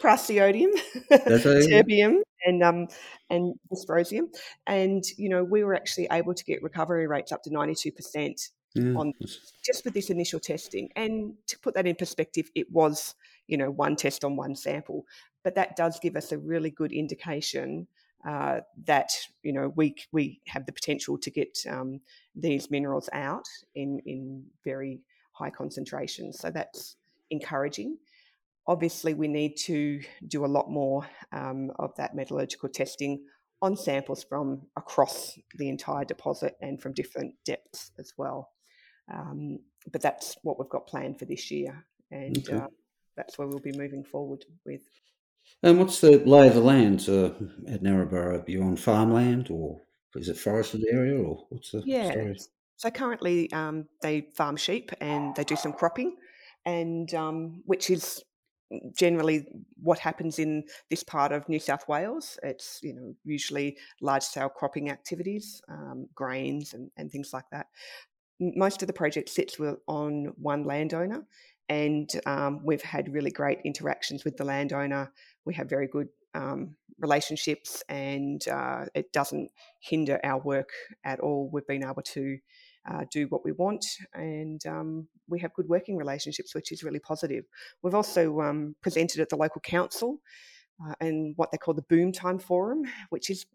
Praseodymium, 0.00 0.70
terbium, 1.10 2.18
and 2.44 2.62
um, 2.62 2.88
and 3.30 3.54
dysprosium, 3.72 4.28
and 4.66 5.02
you 5.16 5.28
know 5.28 5.42
we 5.42 5.64
were 5.64 5.74
actually 5.74 6.06
able 6.12 6.34
to 6.34 6.44
get 6.44 6.62
recovery 6.62 7.06
rates 7.06 7.32
up 7.32 7.42
to 7.44 7.50
ninety 7.50 7.74
two 7.74 7.90
percent 7.90 8.50
on 8.76 9.12
just 9.64 9.84
with 9.84 9.94
this 9.94 10.10
initial 10.10 10.40
testing. 10.40 10.90
And 10.96 11.34
to 11.46 11.58
put 11.60 11.74
that 11.74 11.86
in 11.86 11.94
perspective, 11.94 12.50
it 12.54 12.70
was 12.70 13.14
you 13.46 13.56
know 13.56 13.70
one 13.70 13.96
test 13.96 14.24
on 14.24 14.36
one 14.36 14.56
sample, 14.56 15.06
but 15.42 15.54
that 15.54 15.76
does 15.76 15.98
give 16.00 16.16
us 16.16 16.32
a 16.32 16.38
really 16.38 16.70
good 16.70 16.92
indication 16.92 17.86
uh, 18.26 18.60
that 18.84 19.10
you 19.42 19.52
know 19.52 19.72
we 19.76 19.94
we 20.12 20.40
have 20.46 20.66
the 20.66 20.72
potential 20.72 21.18
to 21.18 21.30
get 21.30 21.58
um, 21.68 22.00
these 22.34 22.70
minerals 22.70 23.08
out 23.12 23.46
in 23.74 24.00
in 24.06 24.44
very 24.64 25.00
high 25.32 25.50
concentrations. 25.50 26.38
So 26.38 26.50
that's 26.50 26.96
encouraging. 27.30 27.98
Obviously, 28.66 29.12
we 29.12 29.28
need 29.28 29.56
to 29.58 30.00
do 30.26 30.44
a 30.44 30.46
lot 30.46 30.70
more 30.70 31.06
um, 31.32 31.70
of 31.78 31.94
that 31.96 32.14
metallurgical 32.14 32.70
testing 32.70 33.24
on 33.60 33.76
samples 33.76 34.24
from 34.24 34.62
across 34.76 35.38
the 35.56 35.68
entire 35.68 36.04
deposit 36.04 36.56
and 36.60 36.80
from 36.80 36.92
different 36.92 37.34
depths 37.44 37.92
as 37.98 38.12
well. 38.16 38.50
Um, 39.12 39.58
but 39.92 40.00
that's 40.00 40.36
what 40.42 40.58
we've 40.58 40.68
got 40.68 40.86
planned 40.86 41.18
for 41.18 41.26
this 41.26 41.50
year, 41.50 41.84
and 42.10 42.38
okay. 42.38 42.56
uh, 42.56 42.68
that's 43.16 43.38
where 43.38 43.46
we'll 43.46 43.58
be 43.58 43.76
moving 43.76 44.02
forward 44.02 44.44
with. 44.64 44.80
And 45.62 45.78
what's 45.78 46.00
the 46.00 46.18
lay 46.18 46.48
of 46.48 46.54
the 46.54 46.60
land 46.60 47.06
uh, 47.08 47.30
at 47.72 47.82
Narraburra? 47.82 48.46
Are 48.46 48.50
you 48.50 48.62
on 48.62 48.76
farmland 48.76 49.50
or 49.50 49.80
is 50.14 50.28
it 50.28 50.36
forested 50.36 50.84
area 50.90 51.18
or 51.18 51.46
what's 51.48 51.70
the 51.70 51.82
yeah. 51.86 52.10
story? 52.10 52.38
So 52.76 52.90
currently 52.90 53.50
um, 53.52 53.86
they 54.02 54.28
farm 54.34 54.56
sheep 54.56 54.90
and 55.00 55.34
they 55.36 55.44
do 55.44 55.56
some 55.56 55.72
cropping, 55.72 56.16
and 56.66 57.12
um, 57.14 57.62
which 57.66 57.90
is 57.90 58.22
generally 58.96 59.46
what 59.80 59.98
happens 59.98 60.38
in 60.38 60.64
this 60.90 61.02
part 61.02 61.32
of 61.32 61.48
New 61.48 61.60
South 61.60 61.86
Wales. 61.88 62.38
It's 62.42 62.80
you 62.82 62.94
know 62.94 63.14
usually 63.24 63.78
large 64.00 64.24
scale 64.24 64.48
cropping 64.48 64.90
activities, 64.90 65.62
um, 65.68 66.08
grains 66.14 66.74
and, 66.74 66.90
and 66.96 67.10
things 67.10 67.32
like 67.32 67.48
that. 67.52 67.66
Most 68.40 68.82
of 68.82 68.88
the 68.88 68.92
project 68.92 69.28
sits 69.28 69.56
on 69.86 70.32
one 70.36 70.64
landowner, 70.64 71.24
and 71.68 72.10
um, 72.26 72.60
we've 72.64 72.82
had 72.82 73.12
really 73.12 73.30
great 73.30 73.60
interactions 73.64 74.24
with 74.24 74.36
the 74.36 74.44
landowner. 74.44 75.12
We 75.44 75.54
have 75.54 75.68
very 75.68 75.86
good 75.86 76.08
um, 76.34 76.76
relationships, 76.98 77.82
and 77.88 78.46
uh, 78.48 78.86
it 78.94 79.12
doesn't 79.12 79.50
hinder 79.80 80.20
our 80.24 80.40
work 80.40 80.70
at 81.04 81.20
all. 81.20 81.48
We've 81.52 81.66
been 81.66 81.84
able 81.84 82.02
to 82.02 82.38
uh, 82.90 83.04
do 83.10 83.26
what 83.28 83.44
we 83.44 83.52
want, 83.52 83.84
and 84.12 84.64
um, 84.66 85.08
we 85.28 85.40
have 85.40 85.54
good 85.54 85.68
working 85.68 85.96
relationships, 85.96 86.54
which 86.54 86.72
is 86.72 86.82
really 86.82 86.98
positive. 86.98 87.44
We've 87.82 87.94
also 87.94 88.40
um, 88.40 88.74
presented 88.82 89.20
at 89.20 89.30
the 89.30 89.36
local 89.36 89.60
council 89.60 90.20
uh, 90.84 90.94
and 91.00 91.34
what 91.36 91.50
they 91.50 91.58
call 91.58 91.74
the 91.74 91.82
Boom 91.82 92.12
Time 92.12 92.38
Forum, 92.38 92.84
which 93.10 93.30
is 93.30 93.46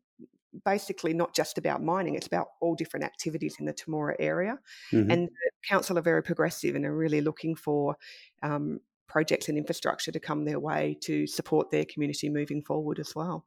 basically 0.66 1.14
not 1.14 1.34
just 1.34 1.58
about 1.58 1.84
mining, 1.84 2.16
it's 2.16 2.28
about 2.28 2.48
all 2.62 2.76
different 2.76 3.06
activities 3.06 3.58
in 3.60 3.66
the 3.66 3.74
Temora 3.74 4.16
area. 4.20 4.60
Mm-hmm. 4.92 5.12
And 5.12 5.28
the 5.28 5.52
council 5.68 5.98
are 5.98 6.02
very 6.02 6.24
progressive 6.24 6.76
and 6.76 6.86
are 6.86 6.96
really 6.96 7.22
looking 7.22 7.56
for 7.56 7.96
um, 8.44 8.80
projects 9.08 9.50
and 9.50 9.58
infrastructure 9.58 10.12
to 10.12 10.20
come 10.20 10.46
their 10.46 10.60
way 10.60 10.98
to 11.02 11.28
support 11.28 11.72
their 11.72 11.86
community 11.86 12.30
moving 12.30 12.62
forward 12.62 13.00
as 13.00 13.14
well. 13.16 13.46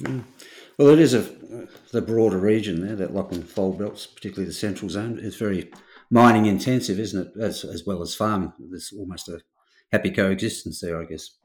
Mm. 0.00 0.24
Well, 0.78 0.88
it 0.88 0.98
is 0.98 1.12
a 1.12 1.20
the 1.92 2.00
broader 2.00 2.38
region 2.38 2.86
there, 2.86 2.96
that 2.96 3.14
Lachlan 3.14 3.42
Fold 3.42 3.78
Belts, 3.78 4.06
particularly 4.06 4.46
the 4.46 4.54
central 4.54 4.88
zone, 4.88 5.18
is 5.18 5.36
very 5.36 5.70
mining 6.10 6.46
intensive, 6.46 6.98
isn't 6.98 7.26
it? 7.26 7.40
As, 7.40 7.64
as 7.64 7.84
well 7.86 8.00
as 8.00 8.14
farming. 8.14 8.52
There's 8.58 8.92
almost 8.98 9.28
a 9.28 9.40
happy 9.90 10.10
coexistence 10.10 10.80
there, 10.80 11.00
I 11.00 11.04
guess. 11.04 11.36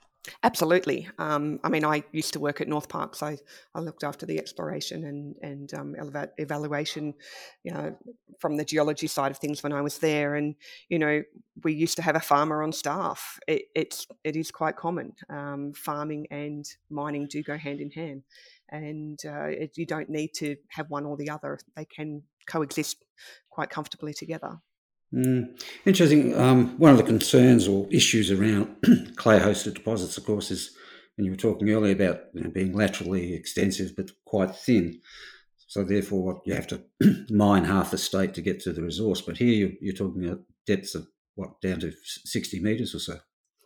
Absolutely. 0.43 1.07
Um, 1.19 1.59
I 1.63 1.69
mean, 1.69 1.85
I 1.85 2.03
used 2.11 2.33
to 2.33 2.39
work 2.39 2.59
at 2.61 2.67
Northparkes, 2.67 3.17
so 3.17 3.27
I, 3.27 3.37
I 3.75 3.79
looked 3.79 4.03
after 4.03 4.25
the 4.25 4.37
exploration 4.37 5.05
and 5.05 5.35
and 5.41 5.73
um, 5.73 5.95
evaluation, 6.37 7.13
you 7.63 7.71
know, 7.71 7.95
from 8.39 8.57
the 8.57 8.65
geology 8.65 9.07
side 9.07 9.31
of 9.31 9.37
things 9.37 9.63
when 9.63 9.73
I 9.73 9.81
was 9.81 9.99
there. 9.99 10.35
And 10.35 10.55
you 10.89 10.99
know, 10.99 11.23
we 11.63 11.73
used 11.73 11.95
to 11.97 12.01
have 12.01 12.15
a 12.15 12.19
farmer 12.19 12.61
on 12.61 12.71
staff. 12.71 13.39
It, 13.47 13.63
it's 13.75 14.07
it 14.23 14.35
is 14.35 14.51
quite 14.51 14.75
common. 14.75 15.13
Um, 15.29 15.73
farming 15.73 16.27
and 16.31 16.65
mining 16.89 17.27
do 17.27 17.41
go 17.43 17.57
hand 17.57 17.79
in 17.79 17.91
hand, 17.91 18.23
and 18.69 19.19
uh, 19.25 19.45
it, 19.45 19.77
you 19.77 19.85
don't 19.85 20.09
need 20.09 20.33
to 20.35 20.55
have 20.69 20.89
one 20.89 21.05
or 21.05 21.17
the 21.17 21.29
other. 21.29 21.59
They 21.75 21.85
can 21.85 22.23
coexist 22.47 23.03
quite 23.49 23.69
comfortably 23.69 24.13
together. 24.13 24.59
Mm. 25.13 25.61
Interesting. 25.85 26.37
Um, 26.37 26.77
one 26.77 26.91
of 26.91 26.97
the 26.97 27.03
concerns 27.03 27.67
or 27.67 27.87
issues 27.91 28.29
around 28.29 28.75
clay 29.15 29.39
hosted 29.39 29.75
deposits, 29.75 30.17
of 30.17 30.25
course, 30.25 30.51
is 30.51 30.75
and 31.17 31.25
you 31.25 31.31
were 31.31 31.37
talking 31.37 31.69
earlier 31.71 31.93
about 31.93 32.25
you 32.33 32.43
know, 32.43 32.49
being 32.49 32.73
laterally 32.73 33.33
extensive 33.33 33.95
but 33.95 34.11
quite 34.25 34.55
thin. 34.55 35.01
So 35.67 35.83
therefore, 35.83 36.41
you 36.45 36.53
have 36.53 36.67
to 36.67 36.83
mine 37.29 37.65
half 37.65 37.91
the 37.91 37.97
state 37.97 38.33
to 38.35 38.41
get 38.41 38.59
to 38.61 38.73
the 38.73 38.83
resource. 38.83 39.21
But 39.21 39.37
here 39.37 39.53
you're, 39.53 39.71
you're 39.81 39.95
talking 39.95 40.25
about 40.25 40.41
depths 40.65 40.95
of 40.95 41.07
what 41.35 41.59
down 41.61 41.79
to 41.81 41.91
sixty 42.03 42.59
meters 42.59 42.95
or 42.95 42.99
so. 42.99 43.19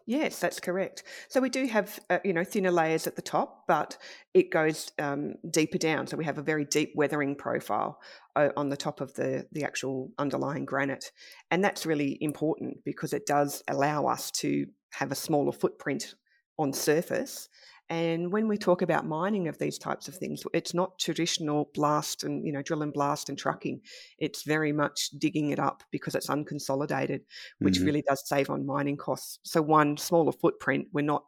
Yes, 0.05 0.39
that's 0.39 0.59
correct. 0.59 1.03
So 1.29 1.39
we 1.39 1.49
do 1.49 1.67
have, 1.67 1.99
uh, 2.09 2.19
you 2.23 2.33
know, 2.33 2.43
thinner 2.43 2.71
layers 2.71 3.07
at 3.07 3.15
the 3.15 3.21
top, 3.21 3.65
but 3.67 3.97
it 4.33 4.51
goes 4.51 4.91
um, 4.99 5.35
deeper 5.49 5.77
down. 5.77 6.07
So 6.07 6.17
we 6.17 6.25
have 6.25 6.37
a 6.37 6.43
very 6.43 6.65
deep 6.65 6.93
weathering 6.95 7.35
profile 7.35 7.99
uh, 8.35 8.49
on 8.57 8.69
the 8.69 8.77
top 8.77 9.01
of 9.01 9.13
the 9.13 9.45
the 9.51 9.63
actual 9.63 10.11
underlying 10.17 10.65
granite, 10.65 11.11
and 11.51 11.63
that's 11.63 11.85
really 11.85 12.17
important 12.21 12.77
because 12.83 13.13
it 13.13 13.25
does 13.25 13.63
allow 13.67 14.05
us 14.07 14.31
to 14.31 14.65
have 14.91 15.11
a 15.11 15.15
smaller 15.15 15.51
footprint 15.51 16.15
on 16.57 16.73
surface 16.73 17.47
and 17.91 18.31
when 18.31 18.47
we 18.47 18.57
talk 18.57 18.81
about 18.81 19.05
mining 19.05 19.49
of 19.49 19.57
these 19.57 19.77
types 19.77 20.07
of 20.07 20.15
things, 20.15 20.43
it's 20.53 20.73
not 20.73 20.97
traditional 20.97 21.69
blast 21.73 22.23
and 22.23 22.45
you 22.45 22.53
know 22.53 22.61
drill 22.61 22.83
and 22.83 22.93
blast 22.93 23.27
and 23.27 23.37
trucking. 23.37 23.81
It's 24.17 24.43
very 24.43 24.71
much 24.71 25.09
digging 25.17 25.49
it 25.49 25.59
up 25.59 25.83
because 25.91 26.15
it's 26.15 26.27
unconsolidated, 26.27 27.19
which 27.59 27.75
mm-hmm. 27.75 27.85
really 27.85 28.01
does 28.07 28.25
save 28.25 28.49
on 28.49 28.65
mining 28.65 28.95
costs. 28.95 29.39
So 29.43 29.61
one 29.61 29.97
smaller 29.97 30.31
footprint, 30.31 30.87
we're 30.93 31.01
not 31.01 31.25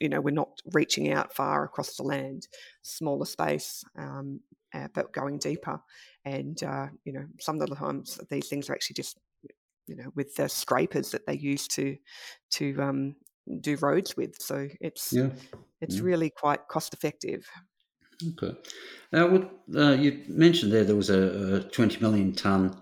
you 0.00 0.08
know 0.08 0.20
we're 0.20 0.30
not 0.30 0.60
reaching 0.72 1.12
out 1.12 1.34
far 1.34 1.64
across 1.64 1.96
the 1.96 2.04
land, 2.04 2.46
smaller 2.82 3.26
space, 3.26 3.82
um, 3.98 4.38
uh, 4.72 4.86
but 4.94 5.12
going 5.12 5.38
deeper. 5.38 5.80
And 6.24 6.62
uh, 6.62 6.86
you 7.04 7.12
know 7.12 7.24
some 7.40 7.60
of 7.60 7.68
the 7.68 7.74
times 7.74 8.20
these 8.30 8.46
things 8.46 8.70
are 8.70 8.74
actually 8.74 8.94
just 8.94 9.18
you 9.88 9.96
know 9.96 10.12
with 10.14 10.36
the 10.36 10.48
scrapers 10.48 11.10
that 11.10 11.26
they 11.26 11.36
use 11.36 11.66
to 11.66 11.96
to 12.50 12.80
um, 12.80 13.16
do 13.60 13.76
roads 13.76 14.16
with. 14.16 14.40
So 14.40 14.68
it's 14.80 15.12
yeah. 15.12 15.30
it's 15.80 15.96
yeah. 15.96 16.02
really 16.02 16.30
quite 16.30 16.68
cost 16.68 16.94
effective. 16.94 17.48
Okay. 18.32 18.56
Now, 19.12 19.28
what, 19.28 19.50
uh, 19.74 19.92
you 19.92 20.22
mentioned 20.28 20.72
there 20.72 20.84
there 20.84 20.96
was 20.96 21.10
a, 21.10 21.56
a 21.56 21.60
20 21.70 22.00
million 22.00 22.34
ton 22.34 22.76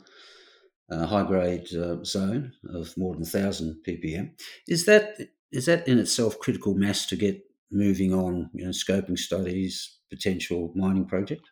uh, 0.90 1.06
high 1.06 1.26
grade 1.26 1.68
uh, 1.74 2.02
zone 2.04 2.52
of 2.70 2.96
more 2.96 3.12
than 3.12 3.22
1,000 3.22 3.82
ppm. 3.86 4.30
Is 4.66 4.86
that 4.86 5.18
is 5.52 5.66
that 5.66 5.86
in 5.88 5.98
itself 5.98 6.38
critical 6.38 6.74
mass 6.74 7.06
to 7.06 7.16
get 7.16 7.40
moving 7.70 8.12
on, 8.12 8.50
you 8.52 8.64
know, 8.64 8.70
scoping 8.70 9.18
studies, 9.18 9.98
potential 10.10 10.72
mining 10.74 11.06
project? 11.06 11.42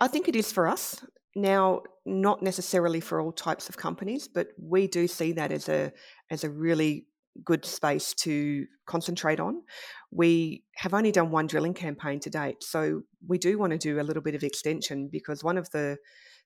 I 0.00 0.08
think 0.08 0.28
it 0.28 0.36
is 0.36 0.52
for 0.52 0.66
us. 0.66 1.04
Now, 1.34 1.82
not 2.04 2.42
necessarily 2.42 3.00
for 3.00 3.20
all 3.20 3.32
types 3.32 3.68
of 3.68 3.76
companies, 3.76 4.28
but 4.28 4.48
we 4.58 4.86
do 4.86 5.06
see 5.06 5.32
that 5.32 5.52
as 5.52 5.68
a 5.68 5.92
as 6.30 6.44
a 6.44 6.50
really 6.50 7.06
good 7.44 7.64
space 7.64 8.14
to 8.14 8.66
concentrate 8.86 9.40
on. 9.40 9.62
We 10.10 10.64
have 10.76 10.94
only 10.94 11.12
done 11.12 11.30
one 11.30 11.46
drilling 11.46 11.74
campaign 11.74 12.20
to 12.20 12.30
date, 12.30 12.62
so 12.62 13.02
we 13.26 13.38
do 13.38 13.58
want 13.58 13.72
to 13.72 13.78
do 13.78 14.00
a 14.00 14.04
little 14.04 14.22
bit 14.22 14.34
of 14.34 14.42
extension 14.42 15.08
because 15.10 15.44
one 15.44 15.58
of 15.58 15.70
the 15.70 15.98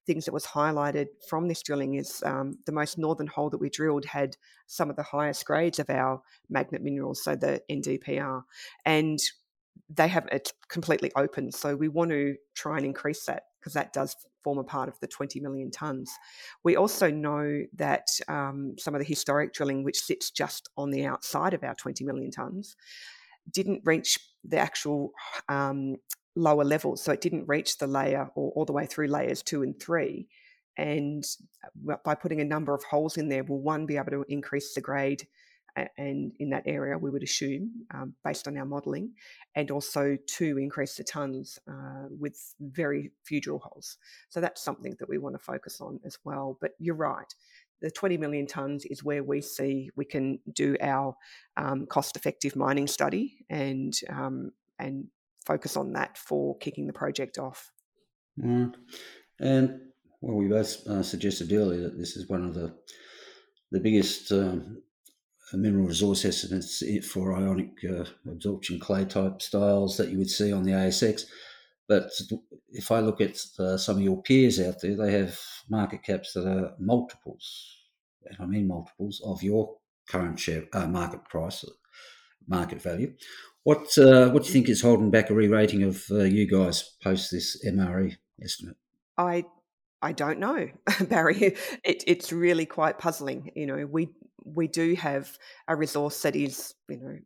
things 0.06 0.24
that 0.24 0.32
was 0.32 0.46
highlighted 0.46 1.06
from 1.28 1.48
this 1.48 1.62
drilling 1.62 1.94
is 1.94 2.22
um, 2.24 2.58
the 2.66 2.72
most 2.72 2.98
northern 2.98 3.26
hole 3.26 3.50
that 3.50 3.58
we 3.58 3.68
drilled 3.68 4.06
had 4.06 4.36
some 4.66 4.88
of 4.90 4.96
the 4.96 5.02
highest 5.02 5.44
grades 5.44 5.78
of 5.78 5.90
our 5.90 6.22
magnet 6.48 6.82
minerals, 6.82 7.22
so 7.22 7.36
the 7.36 7.60
NdPr, 7.70 8.42
and 8.84 9.18
they 9.88 10.08
have 10.08 10.26
it 10.30 10.52
completely 10.68 11.10
open. 11.16 11.52
So 11.52 11.76
we 11.76 11.88
want 11.88 12.10
to 12.10 12.36
try 12.54 12.76
and 12.76 12.86
increase 12.86 13.24
that 13.26 13.44
because 13.58 13.74
that 13.74 13.92
does 13.92 14.16
form 14.42 14.58
a 14.58 14.64
part 14.64 14.88
of 14.88 14.98
the 15.00 15.06
20 15.06 15.40
million 15.40 15.70
tonnes. 15.70 16.08
We 16.64 16.76
also 16.76 17.10
know 17.10 17.64
that 17.74 18.08
um, 18.28 18.74
some 18.78 18.94
of 18.94 19.00
the 19.00 19.06
historic 19.06 19.52
drilling, 19.52 19.84
which 19.84 20.00
sits 20.00 20.30
just 20.30 20.68
on 20.76 20.90
the 20.90 21.04
outside 21.04 21.54
of 21.54 21.64
our 21.64 21.74
20 21.74 22.04
million 22.04 22.30
tonnes, 22.30 22.74
didn't 23.50 23.82
reach 23.84 24.18
the 24.44 24.58
actual 24.58 25.12
um, 25.48 25.96
lower 26.36 26.64
levels. 26.64 27.02
So 27.02 27.12
it 27.12 27.20
didn't 27.20 27.48
reach 27.48 27.78
the 27.78 27.86
layer 27.86 28.30
or 28.34 28.52
all 28.52 28.64
the 28.64 28.72
way 28.72 28.86
through 28.86 29.08
layers 29.08 29.42
two 29.42 29.62
and 29.62 29.78
three. 29.80 30.28
And 30.76 31.24
uh, 31.90 31.96
by 32.04 32.14
putting 32.14 32.40
a 32.40 32.44
number 32.44 32.74
of 32.74 32.84
holes 32.84 33.16
in 33.16 33.28
there, 33.28 33.44
will 33.44 33.60
one 33.60 33.86
be 33.86 33.96
able 33.96 34.12
to 34.12 34.24
increase 34.28 34.74
the 34.74 34.80
grade 34.80 35.26
and 35.96 36.32
in 36.38 36.50
that 36.50 36.64
area, 36.66 36.98
we 36.98 37.10
would 37.10 37.22
assume, 37.22 37.86
um, 37.94 38.14
based 38.24 38.48
on 38.48 38.56
our 38.56 38.64
modelling, 38.64 39.12
and 39.54 39.70
also 39.70 40.16
to 40.36 40.58
increase 40.58 40.96
the 40.96 41.04
tonnes 41.04 41.58
uh, 41.68 42.08
with 42.18 42.54
very 42.60 43.12
few 43.24 43.40
drill 43.40 43.58
holes. 43.58 43.98
So 44.28 44.40
that's 44.40 44.62
something 44.62 44.96
that 44.98 45.08
we 45.08 45.18
want 45.18 45.34
to 45.34 45.38
focus 45.38 45.80
on 45.80 46.00
as 46.04 46.18
well. 46.24 46.58
But 46.60 46.72
you're 46.78 46.94
right, 46.94 47.32
the 47.80 47.90
20 47.90 48.16
million 48.18 48.46
tonnes 48.46 48.82
is 48.90 49.02
where 49.02 49.24
we 49.24 49.40
see 49.40 49.90
we 49.96 50.04
can 50.04 50.38
do 50.54 50.76
our 50.80 51.16
um, 51.56 51.86
cost-effective 51.86 52.56
mining 52.56 52.86
study 52.86 53.44
and 53.48 53.94
um, 54.10 54.52
and 54.78 55.06
focus 55.44 55.76
on 55.76 55.92
that 55.92 56.18
for 56.18 56.56
kicking 56.58 56.86
the 56.86 56.92
project 56.92 57.38
off. 57.38 57.72
Mm. 58.38 58.74
And 59.40 59.80
well, 60.20 60.36
we 60.36 60.48
both 60.48 60.86
uh, 60.86 61.02
suggested 61.02 61.52
earlier 61.52 61.82
that 61.82 61.98
this 61.98 62.16
is 62.16 62.28
one 62.28 62.44
of 62.44 62.54
the 62.54 62.74
the 63.70 63.80
biggest 63.80 64.32
um, 64.32 64.82
mineral 65.56 65.86
resource 65.86 66.24
estimates 66.24 66.82
for 67.06 67.34
ionic 67.34 67.72
uh, 67.88 68.04
absorption 68.30 68.78
clay 68.78 69.04
type 69.04 69.42
styles 69.42 69.96
that 69.96 70.10
you 70.10 70.18
would 70.18 70.30
see 70.30 70.52
on 70.52 70.64
the 70.64 70.72
ASX. 70.72 71.24
But 71.88 72.10
if 72.68 72.92
I 72.92 73.00
look 73.00 73.20
at 73.20 73.36
uh, 73.58 73.76
some 73.76 73.96
of 73.96 74.02
your 74.02 74.22
peers 74.22 74.60
out 74.60 74.80
there, 74.80 74.96
they 74.96 75.12
have 75.12 75.38
market 75.68 76.04
caps 76.04 76.34
that 76.34 76.46
are 76.46 76.74
multiples, 76.78 77.76
and 78.24 78.36
I 78.38 78.46
mean 78.46 78.68
multiples 78.68 79.20
of 79.24 79.42
your 79.42 79.76
current 80.08 80.38
share 80.38 80.64
uh, 80.72 80.86
market 80.86 81.24
price, 81.24 81.64
market 82.46 82.80
value. 82.80 83.14
What 83.64 83.98
uh, 83.98 84.30
what 84.30 84.42
do 84.42 84.48
you 84.48 84.52
think 84.52 84.68
is 84.68 84.82
holding 84.82 85.10
back 85.10 85.30
a 85.30 85.34
re-rating 85.34 85.82
of 85.82 86.04
uh, 86.10 86.22
you 86.22 86.46
guys 86.46 86.96
post 87.02 87.30
this 87.30 87.62
MRE 87.66 88.16
estimate? 88.42 88.76
I 89.18 89.44
I 90.00 90.12
don't 90.12 90.38
know, 90.38 90.68
Barry. 91.08 91.56
It, 91.84 92.04
it's 92.06 92.32
really 92.32 92.66
quite 92.66 92.98
puzzling. 92.98 93.50
You 93.54 93.66
know, 93.66 93.86
we 93.86 94.10
we 94.44 94.68
do 94.68 94.94
have 94.94 95.38
a 95.68 95.76
resource 95.76 96.22
that 96.22 96.36
is, 96.36 96.74
you 96.88 96.98
know, 96.98 97.18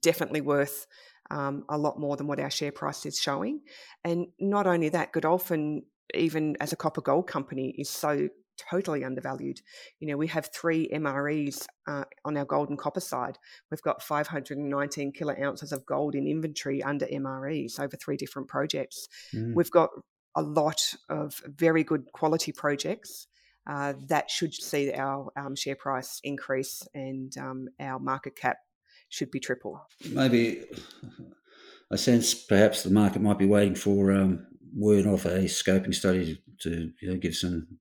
definitely 0.00 0.40
worth 0.40 0.86
um, 1.30 1.64
a 1.68 1.78
lot 1.78 1.98
more 1.98 2.16
than 2.16 2.26
what 2.26 2.40
our 2.40 2.50
share 2.50 2.72
price 2.72 3.06
is 3.06 3.18
showing. 3.18 3.60
And 4.04 4.28
not 4.38 4.66
only 4.66 4.88
that, 4.90 5.12
Godolphin, 5.12 5.82
even 6.14 6.56
as 6.60 6.72
a 6.72 6.76
copper 6.76 7.00
gold 7.00 7.26
company, 7.26 7.74
is 7.78 7.88
so 7.88 8.28
totally 8.70 9.04
undervalued. 9.04 9.60
You 9.98 10.08
know, 10.08 10.16
we 10.16 10.26
have 10.28 10.50
three 10.54 10.88
MREs 10.92 11.66
uh, 11.86 12.04
on 12.24 12.36
our 12.36 12.44
gold 12.44 12.68
and 12.68 12.78
copper 12.78 13.00
side. 13.00 13.38
We've 13.70 13.82
got 13.82 14.02
519 14.02 15.12
kilo 15.12 15.34
ounces 15.42 15.72
of 15.72 15.86
gold 15.86 16.14
in 16.14 16.26
inventory 16.26 16.82
under 16.82 17.06
MREs 17.06 17.80
over 17.80 17.96
three 17.96 18.16
different 18.16 18.48
projects. 18.48 19.08
Mm. 19.34 19.54
We've 19.54 19.70
got 19.70 19.90
a 20.34 20.42
lot 20.42 20.82
of 21.08 21.40
very 21.46 21.84
good 21.84 22.06
quality 22.12 22.52
projects 22.52 23.26
uh, 23.66 23.94
that 24.08 24.30
should 24.30 24.54
see 24.54 24.92
our 24.92 25.30
um, 25.36 25.54
share 25.54 25.76
price 25.76 26.20
increase 26.24 26.82
and 26.94 27.36
um, 27.38 27.68
our 27.80 27.98
market 27.98 28.36
cap 28.36 28.58
should 29.08 29.30
be 29.30 29.40
triple. 29.40 29.80
Maybe 30.10 30.64
I 31.92 31.96
sense 31.96 32.34
perhaps 32.34 32.82
the 32.82 32.90
market 32.90 33.22
might 33.22 33.38
be 33.38 33.46
waiting 33.46 33.74
for 33.74 34.12
um, 34.12 34.46
word 34.74 35.06
off 35.06 35.26
a 35.26 35.42
scoping 35.44 35.94
study 35.94 36.42
to, 36.60 36.70
to 36.70 36.92
you 37.00 37.10
know, 37.10 37.18
give 37.18 37.36
some 37.36 37.78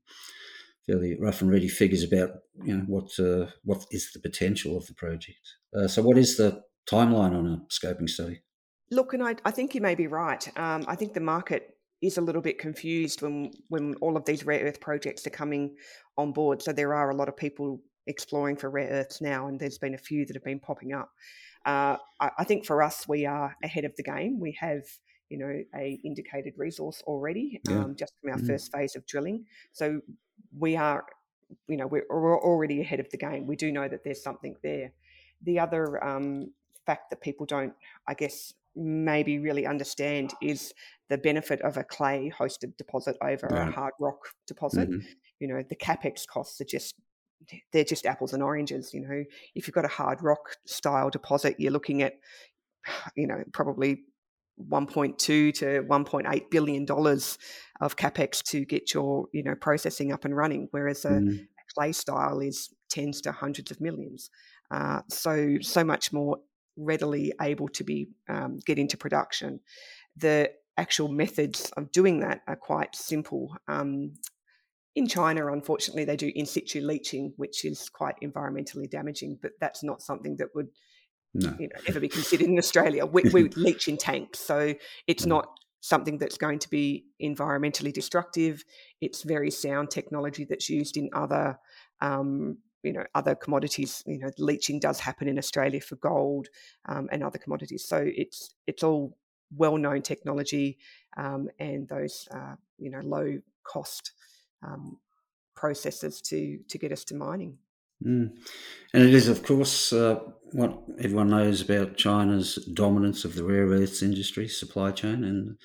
fairly 0.85 1.17
rough 1.19 1.41
and 1.41 1.51
ready 1.51 1.67
figures 1.67 2.03
about 2.03 2.31
you 2.63 2.75
know 2.75 2.83
what 2.87 3.17
uh, 3.19 3.49
what 3.63 3.85
is 3.91 4.11
the 4.11 4.19
potential 4.19 4.77
of 4.77 4.85
the 4.87 4.93
project. 4.93 5.55
Uh, 5.75 5.87
so, 5.87 6.01
what 6.01 6.17
is 6.17 6.37
the 6.37 6.61
timeline 6.89 7.35
on 7.35 7.47
a 7.47 7.61
scoping 7.73 8.09
study? 8.09 8.41
Look, 8.89 9.13
and 9.13 9.23
I, 9.23 9.35
I 9.45 9.51
think 9.51 9.73
you 9.73 9.81
may 9.81 9.95
be 9.95 10.07
right. 10.07 10.45
Um, 10.57 10.83
I 10.87 10.95
think 10.95 11.13
the 11.13 11.21
market 11.21 11.77
is 12.01 12.17
a 12.17 12.21
little 12.21 12.41
bit 12.41 12.57
confused 12.57 13.21
when 13.21 13.51
when 13.69 13.95
all 13.95 14.17
of 14.17 14.25
these 14.25 14.45
rare 14.45 14.65
earth 14.65 14.79
projects 14.81 15.25
are 15.27 15.31
coming 15.31 15.75
on 16.17 16.31
board. 16.31 16.61
So 16.61 16.73
there 16.73 16.93
are 16.93 17.09
a 17.09 17.15
lot 17.15 17.29
of 17.29 17.37
people 17.37 17.81
exploring 18.07 18.57
for 18.57 18.69
rare 18.69 18.89
earths 18.89 19.21
now, 19.21 19.47
and 19.47 19.59
there's 19.59 19.77
been 19.77 19.93
a 19.93 19.99
few 19.99 20.25
that 20.25 20.35
have 20.35 20.43
been 20.43 20.59
popping 20.59 20.93
up. 20.93 21.11
Uh, 21.65 21.97
I, 22.19 22.31
I, 22.39 22.43
think 22.43 22.65
for 22.65 22.81
us, 22.81 23.07
we 23.07 23.27
are 23.27 23.55
ahead 23.63 23.85
of 23.85 23.95
the 23.95 24.03
game. 24.03 24.39
We 24.39 24.57
have 24.59 24.83
you 25.29 25.37
know 25.37 25.63
a 25.75 25.99
indicated 26.03 26.53
resource 26.57 27.01
already 27.05 27.61
yeah. 27.67 27.77
um, 27.77 27.95
just 27.95 28.13
from 28.19 28.31
our 28.31 28.39
mm. 28.39 28.47
first 28.47 28.71
phase 28.71 28.95
of 28.95 29.05
drilling. 29.05 29.45
So 29.71 30.01
we 30.57 30.75
are 30.75 31.05
you 31.67 31.77
know 31.77 31.87
we're, 31.87 32.05
we're, 32.09 32.41
already 32.41 32.81
ahead 32.81 32.99
of 32.99 33.09
the 33.11 33.17
game. 33.17 33.45
We 33.45 33.55
do 33.55 33.71
know 33.71 33.87
that 33.87 34.03
there's 34.03 34.23
something 34.23 34.55
there. 34.63 34.91
The 35.43 35.59
other 35.59 36.03
um, 36.03 36.51
fact 36.85 37.09
that 37.11 37.21
people 37.21 37.45
don't, 37.45 37.73
I 38.07 38.13
guess, 38.13 38.53
maybe 38.75 39.39
really 39.39 39.65
understand 39.65 40.33
is 40.41 40.73
the 41.11 41.17
benefit 41.17 41.61
of 41.61 41.75
a 41.75 41.83
clay 41.83 42.31
hosted 42.39 42.77
deposit 42.77 43.17
over 43.21 43.45
right. 43.47 43.67
a 43.67 43.71
hard 43.71 43.91
rock 43.99 44.29
deposit. 44.47 44.89
Mm-hmm. 44.89 45.05
You 45.41 45.47
know, 45.49 45.61
the 45.69 45.75
capex 45.75 46.25
costs 46.25 46.61
are 46.61 46.65
just 46.65 46.95
they're 47.73 47.83
just 47.83 48.05
apples 48.05 48.31
and 48.33 48.41
oranges. 48.41 48.93
You 48.93 49.01
know, 49.01 49.23
if 49.53 49.67
you've 49.67 49.75
got 49.75 49.83
a 49.83 49.89
hard 49.89 50.23
rock 50.23 50.55
style 50.65 51.09
deposit, 51.09 51.57
you're 51.59 51.73
looking 51.73 52.01
at, 52.01 52.13
you 53.17 53.27
know, 53.27 53.43
probably 53.51 54.03
1.2 54.69 55.17
to 55.17 55.83
1.8 55.83 56.49
billion 56.49 56.85
dollars 56.85 57.37
of 57.81 57.97
capex 57.97 58.41
to 58.43 58.63
get 58.63 58.93
your 58.93 59.25
you 59.33 59.43
know 59.43 59.55
processing 59.55 60.13
up 60.13 60.23
and 60.23 60.33
running, 60.33 60.69
whereas 60.71 61.03
a, 61.03 61.09
mm. 61.09 61.41
a 61.41 61.73
clay 61.75 61.91
style 61.91 62.39
is 62.39 62.73
tens 62.89 63.19
to 63.19 63.33
hundreds 63.33 63.69
of 63.69 63.81
millions. 63.81 64.29
Uh, 64.73 65.01
so 65.09 65.57
so 65.59 65.83
much 65.83 66.13
more 66.13 66.37
readily 66.77 67.33
able 67.41 67.67
to 67.67 67.83
be 67.83 68.07
um, 68.29 68.59
get 68.65 68.79
into 68.79 68.95
production. 68.95 69.59
The 70.15 70.51
actual 70.77 71.09
methods 71.09 71.71
of 71.77 71.91
doing 71.91 72.19
that 72.19 72.41
are 72.47 72.55
quite 72.55 72.95
simple. 72.95 73.55
Um, 73.67 74.13
in 74.95 75.07
China, 75.07 75.51
unfortunately, 75.51 76.05
they 76.05 76.17
do 76.17 76.31
in 76.35 76.45
situ 76.45 76.81
leaching, 76.81 77.33
which 77.37 77.63
is 77.63 77.89
quite 77.89 78.15
environmentally 78.21 78.89
damaging, 78.89 79.39
but 79.41 79.51
that's 79.59 79.83
not 79.83 80.01
something 80.01 80.37
that 80.37 80.49
would 80.53 80.67
no. 81.33 81.55
you 81.59 81.67
know, 81.67 81.81
ever 81.87 81.99
be 81.99 82.09
considered 82.09 82.47
in 82.47 82.57
Australia. 82.57 83.05
We, 83.05 83.23
we 83.31 83.49
leach 83.55 83.87
in 83.87 83.97
tanks, 83.97 84.39
so 84.39 84.73
it's 85.07 85.25
not 85.25 85.47
something 85.81 86.17
that's 86.17 86.37
going 86.37 86.59
to 86.59 86.69
be 86.69 87.05
environmentally 87.21 87.93
destructive. 87.93 88.63
It's 88.99 89.23
very 89.23 89.49
sound 89.49 89.89
technology 89.89 90.45
that's 90.45 90.69
used 90.69 90.97
in 90.97 91.09
other, 91.13 91.57
um, 92.01 92.57
you 92.83 92.93
know, 92.93 93.05
other 93.15 93.33
commodities. 93.33 94.03
You 94.05 94.19
know, 94.19 94.31
leaching 94.37 94.79
does 94.79 94.99
happen 94.99 95.27
in 95.27 95.37
Australia 95.37 95.79
for 95.81 95.95
gold 95.95 96.49
um, 96.87 97.07
and 97.11 97.23
other 97.23 97.39
commodities. 97.39 97.85
So 97.87 98.03
it's 98.05 98.53
it's 98.67 98.83
all 98.83 99.17
well-known 99.55 100.01
technology 100.01 100.77
um, 101.17 101.49
and 101.59 101.87
those 101.87 102.27
uh, 102.31 102.55
you 102.77 102.89
know 102.89 103.01
low 103.03 103.39
cost 103.63 104.13
um, 104.63 104.97
processes 105.55 106.21
to 106.21 106.59
to 106.69 106.77
get 106.77 106.91
us 106.91 107.03
to 107.05 107.15
mining. 107.15 107.57
Mm. 108.05 108.35
And 108.93 109.03
it 109.03 109.13
is, 109.13 109.27
of 109.27 109.43
course, 109.43 109.93
uh, 109.93 110.19
what 110.53 110.81
everyone 110.99 111.29
knows 111.29 111.61
about 111.61 111.97
China's 111.97 112.55
dominance 112.73 113.25
of 113.25 113.35
the 113.35 113.43
rare 113.43 113.67
earths 113.67 114.01
industry 114.01 114.47
supply 114.47 114.91
chain, 114.91 115.23
and 115.23 115.57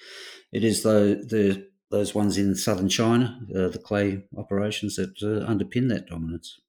it 0.52 0.62
is 0.62 0.82
the, 0.82 1.24
the 1.28 1.66
those 1.90 2.14
ones 2.14 2.36
in 2.36 2.54
southern 2.54 2.88
China, 2.88 3.40
uh, 3.54 3.68
the 3.68 3.78
clay 3.78 4.24
operations 4.36 4.96
that 4.96 5.14
uh, 5.22 5.50
underpin 5.50 5.88
that 5.88 6.08
dominance. 6.08 6.60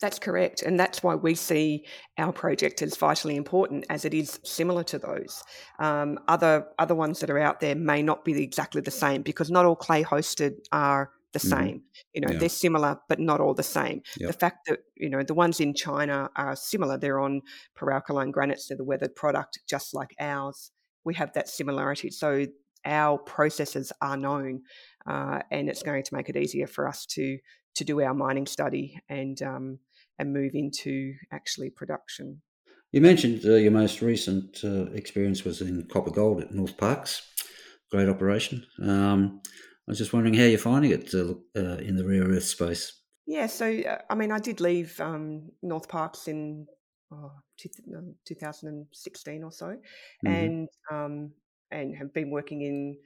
That's 0.00 0.18
correct. 0.18 0.62
And 0.62 0.78
that's 0.78 1.02
why 1.02 1.14
we 1.14 1.34
see 1.34 1.86
our 2.18 2.32
project 2.32 2.82
as 2.82 2.96
vitally 2.96 3.36
important, 3.36 3.86
as 3.88 4.04
it 4.04 4.12
is 4.12 4.40
similar 4.44 4.84
to 4.84 4.98
those. 4.98 5.42
Um, 5.78 6.18
other, 6.28 6.66
other 6.78 6.94
ones 6.94 7.20
that 7.20 7.30
are 7.30 7.38
out 7.38 7.60
there 7.60 7.74
may 7.74 8.02
not 8.02 8.24
be 8.24 8.42
exactly 8.42 8.80
the 8.80 8.90
same 8.90 9.22
because 9.22 9.50
not 9.50 9.64
all 9.64 9.76
clay 9.76 10.02
hosted 10.02 10.56
are 10.72 11.10
the 11.32 11.38
mm-hmm. 11.38 11.48
same. 11.48 11.82
You 12.12 12.22
know, 12.22 12.32
yeah. 12.32 12.38
they're 12.38 12.48
similar, 12.48 12.98
but 13.08 13.20
not 13.20 13.40
all 13.40 13.54
the 13.54 13.62
same. 13.62 14.02
Yep. 14.18 14.26
The 14.28 14.38
fact 14.38 14.66
that, 14.68 14.80
you 14.96 15.10
know, 15.10 15.22
the 15.22 15.34
ones 15.34 15.60
in 15.60 15.74
China 15.74 16.30
are 16.36 16.56
similar, 16.56 16.98
they're 16.98 17.20
on 17.20 17.42
peralkaline 17.78 18.32
granites, 18.32 18.68
they're 18.68 18.76
the 18.76 18.84
weathered 18.84 19.14
product, 19.14 19.60
just 19.68 19.94
like 19.94 20.14
ours. 20.18 20.70
We 21.04 21.14
have 21.14 21.32
that 21.34 21.48
similarity. 21.48 22.10
So 22.10 22.46
our 22.84 23.18
processes 23.18 23.92
are 24.00 24.16
known, 24.16 24.62
uh, 25.06 25.40
and 25.50 25.68
it's 25.68 25.82
going 25.82 26.02
to 26.02 26.14
make 26.14 26.28
it 26.28 26.36
easier 26.36 26.66
for 26.66 26.88
us 26.88 27.06
to 27.06 27.38
to 27.74 27.84
do 27.84 28.00
our 28.00 28.14
mining 28.14 28.46
study 28.46 28.98
and 29.08 29.40
um, 29.42 29.78
and 30.18 30.32
move 30.32 30.52
into 30.54 31.14
actually 31.32 31.70
production. 31.70 32.40
You 32.92 33.00
mentioned 33.00 33.44
uh, 33.44 33.54
your 33.54 33.72
most 33.72 34.02
recent 34.02 34.60
uh, 34.62 34.84
experience 34.92 35.44
was 35.44 35.60
in 35.60 35.86
copper 35.90 36.12
gold 36.12 36.40
at 36.40 36.52
Northparkes. 36.52 37.22
great 37.90 38.08
operation. 38.08 38.64
Um, 38.80 39.40
I 39.44 39.90
was 39.90 39.98
just 39.98 40.12
wondering 40.12 40.34
how 40.34 40.44
you're 40.44 40.58
finding 40.58 40.92
it 40.92 41.12
uh, 41.12 41.34
uh 41.56 41.76
in 41.78 41.96
the 41.96 42.06
rare 42.06 42.22
earth 42.22 42.44
space. 42.44 43.00
Yeah, 43.26 43.46
so 43.46 43.66
uh, 43.66 43.98
I 44.08 44.14
mean, 44.14 44.30
I 44.30 44.38
did 44.38 44.60
leave 44.60 45.00
um, 45.00 45.50
Northparkes 45.64 46.28
in 46.28 46.66
oh, 47.12 47.32
2016 48.26 49.42
or 49.42 49.52
so, 49.52 49.66
mm-hmm. 49.66 50.26
and 50.26 50.68
um, 50.90 51.32
and 51.70 51.96
have 51.96 52.12
been 52.12 52.30
working 52.30 52.62
in 52.62 52.96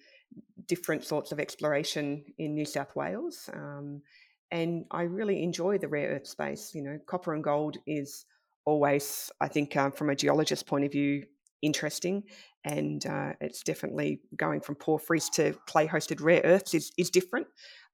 different 0.66 1.04
sorts 1.04 1.32
of 1.32 1.40
exploration 1.40 2.24
in 2.38 2.54
New 2.54 2.64
South 2.64 2.94
Wales. 2.94 3.48
Um, 3.52 4.02
and 4.50 4.84
I 4.90 5.02
really 5.02 5.42
enjoy 5.42 5.78
the 5.78 5.88
rare 5.88 6.10
earth 6.10 6.26
space. 6.26 6.74
You 6.74 6.82
know, 6.82 6.98
copper 7.06 7.34
and 7.34 7.44
gold 7.44 7.76
is 7.86 8.24
always, 8.64 9.30
I 9.40 9.48
think, 9.48 9.76
um, 9.76 9.92
from 9.92 10.10
a 10.10 10.16
geologist 10.16 10.66
point 10.66 10.84
of 10.84 10.92
view, 10.92 11.24
interesting. 11.62 12.24
And 12.64 13.04
uh, 13.06 13.32
it's 13.40 13.62
definitely 13.62 14.20
going 14.36 14.60
from 14.60 14.74
porphyries 14.74 15.30
to 15.30 15.54
clay 15.66 15.86
hosted 15.86 16.22
rare 16.22 16.42
earths 16.44 16.74
is, 16.74 16.92
is 16.98 17.10
different. 17.10 17.46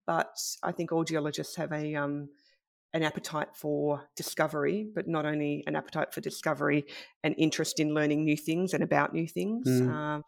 But 0.06 0.36
I 0.62 0.72
think 0.72 0.92
all 0.92 1.04
geologists 1.04 1.56
have 1.56 1.72
a 1.72 1.94
um, 1.94 2.28
an 2.92 3.02
appetite 3.02 3.48
for 3.54 4.08
discovery, 4.14 4.86
but 4.94 5.08
not 5.08 5.26
only 5.26 5.64
an 5.66 5.74
appetite 5.74 6.14
for 6.14 6.20
discovery, 6.20 6.84
an 7.24 7.32
interest 7.34 7.80
in 7.80 7.92
learning 7.92 8.24
new 8.24 8.36
things 8.36 8.72
and 8.72 8.84
about 8.84 9.12
new 9.12 9.26
things. 9.26 9.66
Mm. 9.66 9.90
Um, 9.90 10.22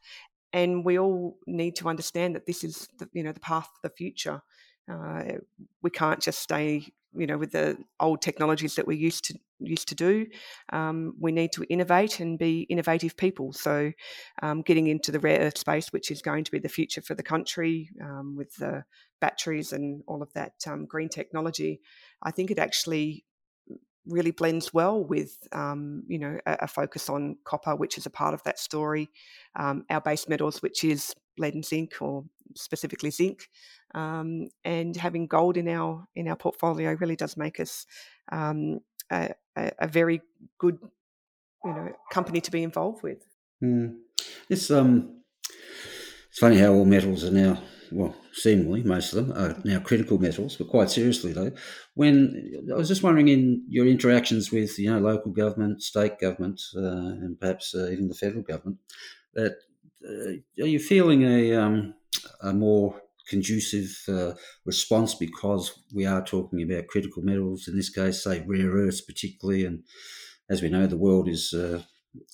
and 0.53 0.85
we 0.85 0.99
all 0.99 1.39
need 1.47 1.77
to 1.77 1.89
understand 1.89 2.35
that 2.35 2.47
this 2.47 2.65
is 2.65 2.89
the, 2.99 3.09
you 3.13 3.23
know 3.23 3.33
the 3.33 3.41
path 3.41 3.67
for 3.67 3.89
the 3.89 3.95
future. 3.95 4.41
Uh, 4.91 5.39
we 5.83 5.91
can't 5.91 6.21
just 6.21 6.39
stay, 6.39 6.87
you 7.15 7.27
know, 7.27 7.39
with 7.39 7.53
the 7.53 7.77
old 8.01 8.23
technologies 8.23 8.75
that 8.77 8.87
we 8.87 8.97
used 8.97 9.25
to 9.25 9.35
used 9.59 9.89
to 9.89 9.95
do. 9.95 10.27
Um, 10.73 11.15
we 11.19 11.33
need 11.33 11.53
to 11.53 11.65
innovate 11.71 12.21
and 12.21 12.39
be 12.39 12.63
innovative 12.63 13.17
people. 13.17 13.53
So, 13.53 13.93
um, 14.43 14.63
getting 14.63 14.87
into 14.87 15.11
the 15.11 15.21
rare 15.21 15.41
earth 15.41 15.59
space, 15.59 15.93
which 15.93 16.11
is 16.11 16.23
going 16.23 16.45
to 16.45 16.51
be 16.51 16.59
the 16.59 16.69
future 16.69 17.01
for 17.01 17.15
the 17.15 17.23
country, 17.23 17.91
um, 18.03 18.37
with 18.37 18.55
the 18.57 18.85
batteries 19.21 19.73
and 19.73 20.03
all 20.07 20.23
of 20.23 20.33
that 20.35 20.55
um, 20.67 20.85
green 20.85 21.09
technology, 21.09 21.81
I 22.23 22.31
think 22.31 22.51
it 22.51 22.59
actually 22.59 23.25
really 24.07 24.31
blends 24.31 24.73
well 24.73 25.03
with 25.03 25.37
um, 25.53 26.05
you 26.07 26.19
know 26.19 26.39
a, 26.47 26.59
a, 26.63 26.69
focus 26.69 27.09
on 27.09 27.37
copper, 27.45 27.75
which 27.75 27.99
is 27.99 28.07
a 28.07 28.11
part 28.11 28.35
of 28.35 28.43
that 28.45 28.59
story. 28.59 29.11
Um, 29.57 29.85
our 29.91 30.01
base 30.01 30.29
metals, 30.29 30.63
which 30.63 30.85
is 30.85 31.15
lead 31.39 31.55
and 31.55 31.65
zinc, 31.65 31.95
or 32.01 32.25
specifically 32.55 33.11
zinc, 33.11 33.49
um, 33.95 34.49
and 34.65 34.97
having 34.97 35.27
gold 35.27 35.57
in 35.57 35.69
our 35.69 36.07
in 36.15 36.29
our 36.29 36.37
portfolio 36.37 36.97
really 37.01 37.17
does 37.17 37.37
make 37.37 37.61
us 37.61 37.87
um, 38.31 38.81
a, 39.11 39.35
a, 39.57 39.89
very 39.89 40.21
good 40.59 40.79
you 41.65 41.73
know 41.73 41.93
company 42.11 42.41
to 42.41 42.51
be 42.51 42.63
involved 42.63 43.03
with. 43.03 43.23
Mm. 43.63 43.97
It's 44.49 44.71
um, 44.71 45.23
it's 46.29 46.39
funny 46.39 46.59
how 46.59 46.73
all 46.73 46.85
metals 46.85 47.25
are 47.25 47.31
now 47.31 47.59
well, 47.93 48.15
seemingly 48.33 48.83
most 48.83 49.13
of 49.13 49.27
them 49.27 49.37
are 49.37 49.57
now 49.65 49.81
critical 49.81 50.19
metals, 50.19 50.57
but 50.57 50.69
quite 50.69 50.91
seriously 50.91 51.33
though, 51.33 51.53
when 51.95 52.65
I 52.73 52.77
was 52.77 52.89
just 52.89 53.03
wondering 53.03 53.29
in 53.29 53.65
your 53.69 53.87
interactions 53.87 54.51
with 54.51 54.79
you 54.79 54.91
know 54.91 54.99
local 54.99 55.33
government, 55.33 55.83
state 55.83 56.19
government, 56.19 56.61
uh, 56.77 56.81
and 56.81 57.39
perhaps 57.39 57.75
uh, 57.75 57.89
even 57.91 58.09
the 58.09 58.15
federal 58.15 58.43
government, 58.43 58.79
that 59.35 59.57
uh, 60.05 60.63
are 60.63 60.67
you 60.67 60.79
feeling 60.79 61.23
a 61.23 61.55
um, 61.55 61.95
a 62.43 62.53
more 62.53 63.01
conducive 63.29 63.97
uh, 64.09 64.33
response 64.65 65.15
because 65.15 65.83
we 65.95 66.07
are 66.07 66.25
talking 66.25 66.63
about 66.63 66.87
critical 66.87 67.23
metals 67.23 67.69
in 67.69 67.77
this 67.77 67.91
case, 67.91 68.23
say 68.23 68.45
rare 68.47 68.71
earths 68.71 69.01
particularly, 69.01 69.65
and 69.65 69.83
as 70.49 70.63
we 70.63 70.69
know, 70.69 70.87
the 70.87 70.97
world 70.97 71.29
is 71.29 71.53
uh, 71.53 71.83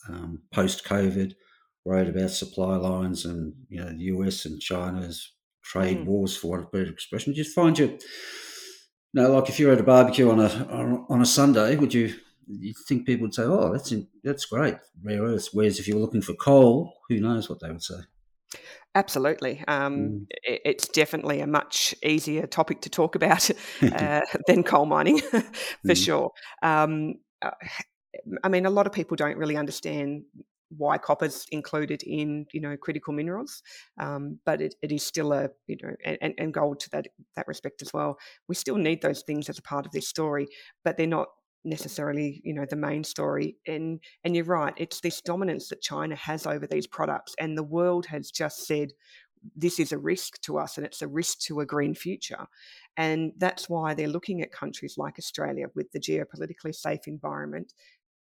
um, 0.08 0.42
post 0.52 0.84
COVID 0.84 1.34
worried 1.84 2.08
about 2.08 2.30
supply 2.30 2.76
lines, 2.76 3.24
and 3.24 3.54
you 3.68 3.80
know 3.80 3.90
the 3.90 4.04
US 4.04 4.44
and 4.44 4.60
China's 4.60 5.32
trade 5.62 5.98
mm. 5.98 6.06
wars, 6.06 6.36
for 6.36 6.48
want 6.48 6.64
of 6.64 6.72
better 6.72 6.90
expression. 6.90 7.34
Just 7.34 7.54
find 7.54 7.78
you, 7.78 7.86
you 7.86 7.98
know, 9.14 9.32
like 9.32 9.48
if 9.48 9.58
you're 9.58 9.72
at 9.72 9.80
a 9.80 9.84
barbecue 9.84 10.30
on 10.30 10.40
a 10.40 10.48
on 11.08 11.20
a 11.20 11.26
Sunday, 11.26 11.76
would 11.76 11.94
you 11.94 12.14
you 12.46 12.74
think 12.86 13.06
people 13.06 13.22
would 13.26 13.34
say, 13.34 13.44
"Oh, 13.44 13.72
that's 13.72 13.92
in, 13.92 14.08
that's 14.22 14.44
great, 14.44 14.76
rare 15.02 15.22
earths"? 15.22 15.50
Whereas 15.52 15.78
if 15.78 15.88
you 15.88 15.94
were 15.94 16.02
looking 16.02 16.22
for 16.22 16.34
coal, 16.34 16.92
who 17.08 17.20
knows 17.20 17.48
what 17.48 17.60
they 17.60 17.70
would 17.70 17.82
say? 17.82 18.00
Absolutely. 18.94 19.64
Um, 19.68 19.96
mm. 19.96 20.26
it's 20.44 20.86
definitely 20.88 21.40
a 21.40 21.46
much 21.46 21.94
easier 22.04 22.46
topic 22.46 22.82
to 22.82 22.90
talk 22.90 23.14
about 23.14 23.50
uh, 23.82 24.20
than 24.46 24.62
coal 24.62 24.86
mining, 24.86 25.18
for 25.20 25.42
mm. 25.86 26.04
sure. 26.04 26.30
Um, 26.62 27.14
uh, 27.40 27.52
I 28.44 28.48
mean, 28.48 28.66
a 28.66 28.70
lot 28.70 28.86
of 28.86 28.92
people 28.92 29.16
don't 29.16 29.38
really 29.38 29.56
understand 29.56 30.24
why 30.76 30.96
copper's 30.96 31.46
included 31.50 32.02
in 32.02 32.46
you 32.52 32.60
know 32.60 32.76
critical 32.76 33.12
minerals, 33.12 33.62
um, 33.98 34.38
but 34.44 34.60
it, 34.60 34.74
it 34.82 34.92
is 34.92 35.02
still 35.02 35.32
a 35.32 35.48
you 35.66 35.76
know 35.82 35.94
and, 36.04 36.34
and 36.38 36.54
gold 36.54 36.80
to 36.80 36.90
that 36.90 37.08
that 37.36 37.48
respect 37.48 37.82
as 37.82 37.92
well. 37.92 38.18
We 38.48 38.54
still 38.54 38.76
need 38.76 39.00
those 39.00 39.22
things 39.22 39.48
as 39.48 39.58
a 39.58 39.62
part 39.62 39.86
of 39.86 39.92
this 39.92 40.08
story, 40.08 40.48
but 40.84 40.96
they're 40.96 41.06
not 41.06 41.28
necessarily 41.64 42.40
you 42.44 42.52
know 42.52 42.66
the 42.68 42.76
main 42.76 43.04
story 43.04 43.56
and 43.66 44.00
and 44.24 44.34
you're 44.34 44.44
right 44.44 44.74
it's 44.76 45.00
this 45.00 45.20
dominance 45.20 45.68
that 45.68 45.80
china 45.80 46.16
has 46.16 46.46
over 46.46 46.66
these 46.66 46.86
products 46.86 47.34
and 47.38 47.56
the 47.56 47.62
world 47.62 48.06
has 48.06 48.30
just 48.30 48.66
said 48.66 48.92
this 49.56 49.80
is 49.80 49.92
a 49.92 49.98
risk 49.98 50.40
to 50.40 50.58
us 50.58 50.76
and 50.76 50.86
it's 50.86 51.02
a 51.02 51.08
risk 51.08 51.38
to 51.40 51.60
a 51.60 51.66
green 51.66 51.94
future 51.94 52.46
and 52.96 53.32
that's 53.38 53.68
why 53.68 53.94
they're 53.94 54.08
looking 54.08 54.42
at 54.42 54.52
countries 54.52 54.94
like 54.96 55.18
australia 55.18 55.66
with 55.74 55.90
the 55.92 56.00
geopolitically 56.00 56.74
safe 56.74 57.06
environment 57.06 57.72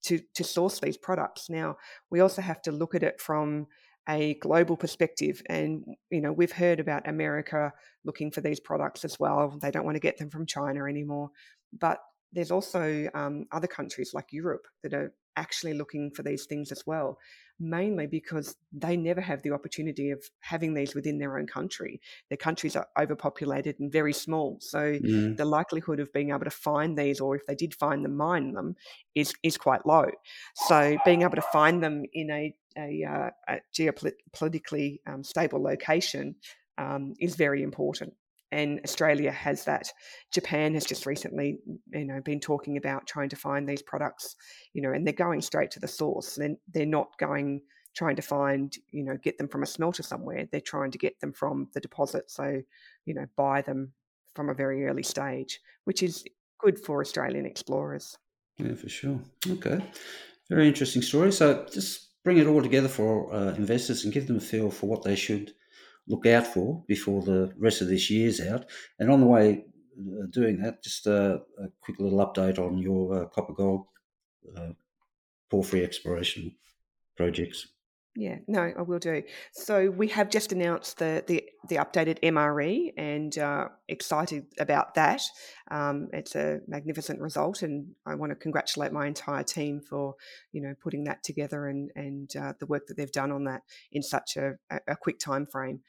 to, 0.03 0.19
to 0.35 0.43
source 0.43 0.79
these 0.79 0.97
products. 0.97 1.49
Now, 1.49 1.77
we 2.09 2.19
also 2.19 2.41
have 2.41 2.61
to 2.63 2.71
look 2.71 2.95
at 2.95 3.03
it 3.03 3.19
from 3.19 3.67
a 4.07 4.35
global 4.35 4.75
perspective. 4.75 5.41
And, 5.47 5.83
you 6.09 6.21
know, 6.21 6.31
we've 6.31 6.51
heard 6.51 6.79
about 6.79 7.07
America 7.07 7.71
looking 8.05 8.31
for 8.31 8.41
these 8.41 8.59
products 8.59 9.05
as 9.05 9.19
well. 9.19 9.57
They 9.61 9.71
don't 9.71 9.85
want 9.85 9.95
to 9.95 10.01
get 10.01 10.17
them 10.17 10.29
from 10.29 10.45
China 10.45 10.85
anymore. 10.85 11.29
But 11.77 11.99
there's 12.31 12.51
also 12.51 13.09
um, 13.13 13.45
other 13.51 13.67
countries 13.67 14.13
like 14.13 14.27
Europe 14.31 14.67
that 14.83 14.93
are 14.93 15.13
actually 15.35 15.73
looking 15.73 16.11
for 16.11 16.23
these 16.23 16.45
things 16.45 16.71
as 16.71 16.83
well 16.85 17.17
mainly 17.59 18.07
because 18.07 18.55
they 18.71 18.95
never 18.95 19.19
have 19.19 19.41
the 19.41 19.51
opportunity 19.51 20.11
of 20.11 20.23
having 20.39 20.73
these 20.73 20.95
within 20.95 21.17
their 21.17 21.37
own 21.37 21.45
country. 21.45 21.99
Their 22.29 22.37
countries 22.37 22.75
are 22.75 22.87
overpopulated 22.97 23.75
and 23.79 23.91
very 23.91 24.13
small, 24.13 24.57
so 24.61 24.79
mm. 24.79 25.35
the 25.35 25.45
likelihood 25.45 25.99
of 25.99 26.11
being 26.13 26.29
able 26.29 26.45
to 26.45 26.49
find 26.49 26.97
these, 26.97 27.19
or 27.19 27.35
if 27.35 27.45
they 27.45 27.55
did 27.55 27.73
find 27.75 28.03
them, 28.05 28.15
mine 28.15 28.53
them, 28.53 28.75
is 29.13 29.33
is 29.43 29.57
quite 29.57 29.85
low. 29.85 30.05
So 30.55 30.97
being 31.05 31.23
able 31.23 31.35
to 31.35 31.41
find 31.53 31.83
them 31.83 32.03
in 32.13 32.29
a 32.31 32.55
a, 32.77 33.03
uh, 33.03 33.29
a 33.49 33.59
geopolitically 33.77 34.99
um, 35.05 35.23
stable 35.23 35.61
location 35.61 36.35
um, 36.77 37.13
is 37.19 37.35
very 37.35 37.61
important 37.61 38.13
and 38.51 38.79
Australia 38.83 39.31
has 39.31 39.65
that. 39.65 39.91
Japan 40.31 40.73
has 40.73 40.85
just 40.85 41.05
recently, 41.05 41.59
you 41.91 42.05
know, 42.05 42.21
been 42.21 42.39
talking 42.39 42.77
about 42.77 43.07
trying 43.07 43.29
to 43.29 43.35
find 43.35 43.67
these 43.67 43.81
products, 43.81 44.35
you 44.73 44.81
know, 44.81 44.91
and 44.91 45.05
they're 45.05 45.13
going 45.13 45.41
straight 45.41 45.71
to 45.71 45.79
the 45.79 45.87
source. 45.87 46.35
Then 46.35 46.57
they're, 46.73 46.81
they're 46.81 46.91
not 46.91 47.17
going 47.19 47.61
trying 47.95 48.15
to 48.15 48.21
find, 48.21 48.75
you 48.91 49.03
know, 49.03 49.17
get 49.21 49.37
them 49.37 49.47
from 49.47 49.63
a 49.63 49.67
smelter 49.67 50.03
somewhere. 50.03 50.47
They're 50.51 50.61
trying 50.61 50.91
to 50.91 50.97
get 50.97 51.19
them 51.19 51.33
from 51.33 51.67
the 51.73 51.79
deposit. 51.79 52.29
So, 52.29 52.61
you 53.05 53.13
know, 53.13 53.25
buy 53.35 53.61
them 53.61 53.93
from 54.35 54.49
a 54.49 54.53
very 54.53 54.85
early 54.85 55.03
stage, 55.03 55.59
which 55.85 56.03
is 56.03 56.23
good 56.59 56.79
for 56.79 57.01
Australian 57.01 57.45
explorers. 57.45 58.17
Yeah, 58.57 58.75
for 58.75 58.89
sure. 58.89 59.19
Okay, 59.49 59.79
very 60.49 60.67
interesting 60.67 61.01
story. 61.01 61.31
So 61.31 61.65
just 61.71 62.09
bring 62.23 62.37
it 62.37 62.47
all 62.47 62.61
together 62.61 62.87
for 62.87 63.33
uh, 63.33 63.53
investors 63.55 64.03
and 64.03 64.13
give 64.13 64.27
them 64.27 64.37
a 64.37 64.41
feel 64.41 64.69
for 64.69 64.87
what 64.87 65.03
they 65.03 65.15
should 65.15 65.53
look 66.09 66.25
out 66.25 66.47
for 66.47 66.83
before 66.87 67.21
the 67.21 67.53
rest 67.57 67.81
of 67.81 67.87
this 67.87 68.09
year's 68.09 68.41
out. 68.41 68.65
And 68.99 69.09
on 69.09 69.21
the 69.21 69.27
way 69.27 69.65
uh, 69.97 70.25
doing 70.29 70.61
that, 70.61 70.83
just 70.83 71.07
uh, 71.07 71.37
a 71.57 71.67
quick 71.81 71.99
little 71.99 72.19
update 72.19 72.59
on 72.59 72.77
your 72.77 73.23
uh, 73.23 73.25
copper 73.27 73.53
gold 73.53 73.85
porphyry 75.49 75.83
exploration 75.83 76.55
projects. 77.15 77.67
Yeah, 78.19 78.39
no, 78.49 78.73
I 78.77 78.81
will 78.81 78.99
do. 78.99 79.23
So 79.53 79.89
we 79.89 80.09
have 80.09 80.29
just 80.29 80.51
announced 80.51 80.97
the 80.97 81.23
the, 81.25 81.41
the 81.69 81.77
updated 81.77 82.19
MRE, 82.21 82.91
and 82.97 83.37
uh, 83.37 83.69
excited 83.87 84.45
about 84.59 84.95
that. 84.95 85.21
Um, 85.71 86.09
it's 86.11 86.35
a 86.35 86.59
magnificent 86.67 87.21
result, 87.21 87.61
and 87.61 87.95
I 88.05 88.15
want 88.15 88.31
to 88.31 88.35
congratulate 88.35 88.91
my 88.91 89.07
entire 89.07 89.43
team 89.43 89.79
for 89.79 90.15
you 90.51 90.61
know 90.61 90.73
putting 90.83 91.05
that 91.05 91.23
together 91.23 91.67
and 91.67 91.91
and 91.95 92.35
uh, 92.35 92.53
the 92.59 92.65
work 92.65 92.87
that 92.87 92.97
they've 92.97 93.09
done 93.09 93.31
on 93.31 93.45
that 93.45 93.61
in 93.93 94.03
such 94.03 94.35
a, 94.35 94.55
a 94.69 94.97
quick 94.97 95.17
time 95.17 95.45
frame. 95.45 95.79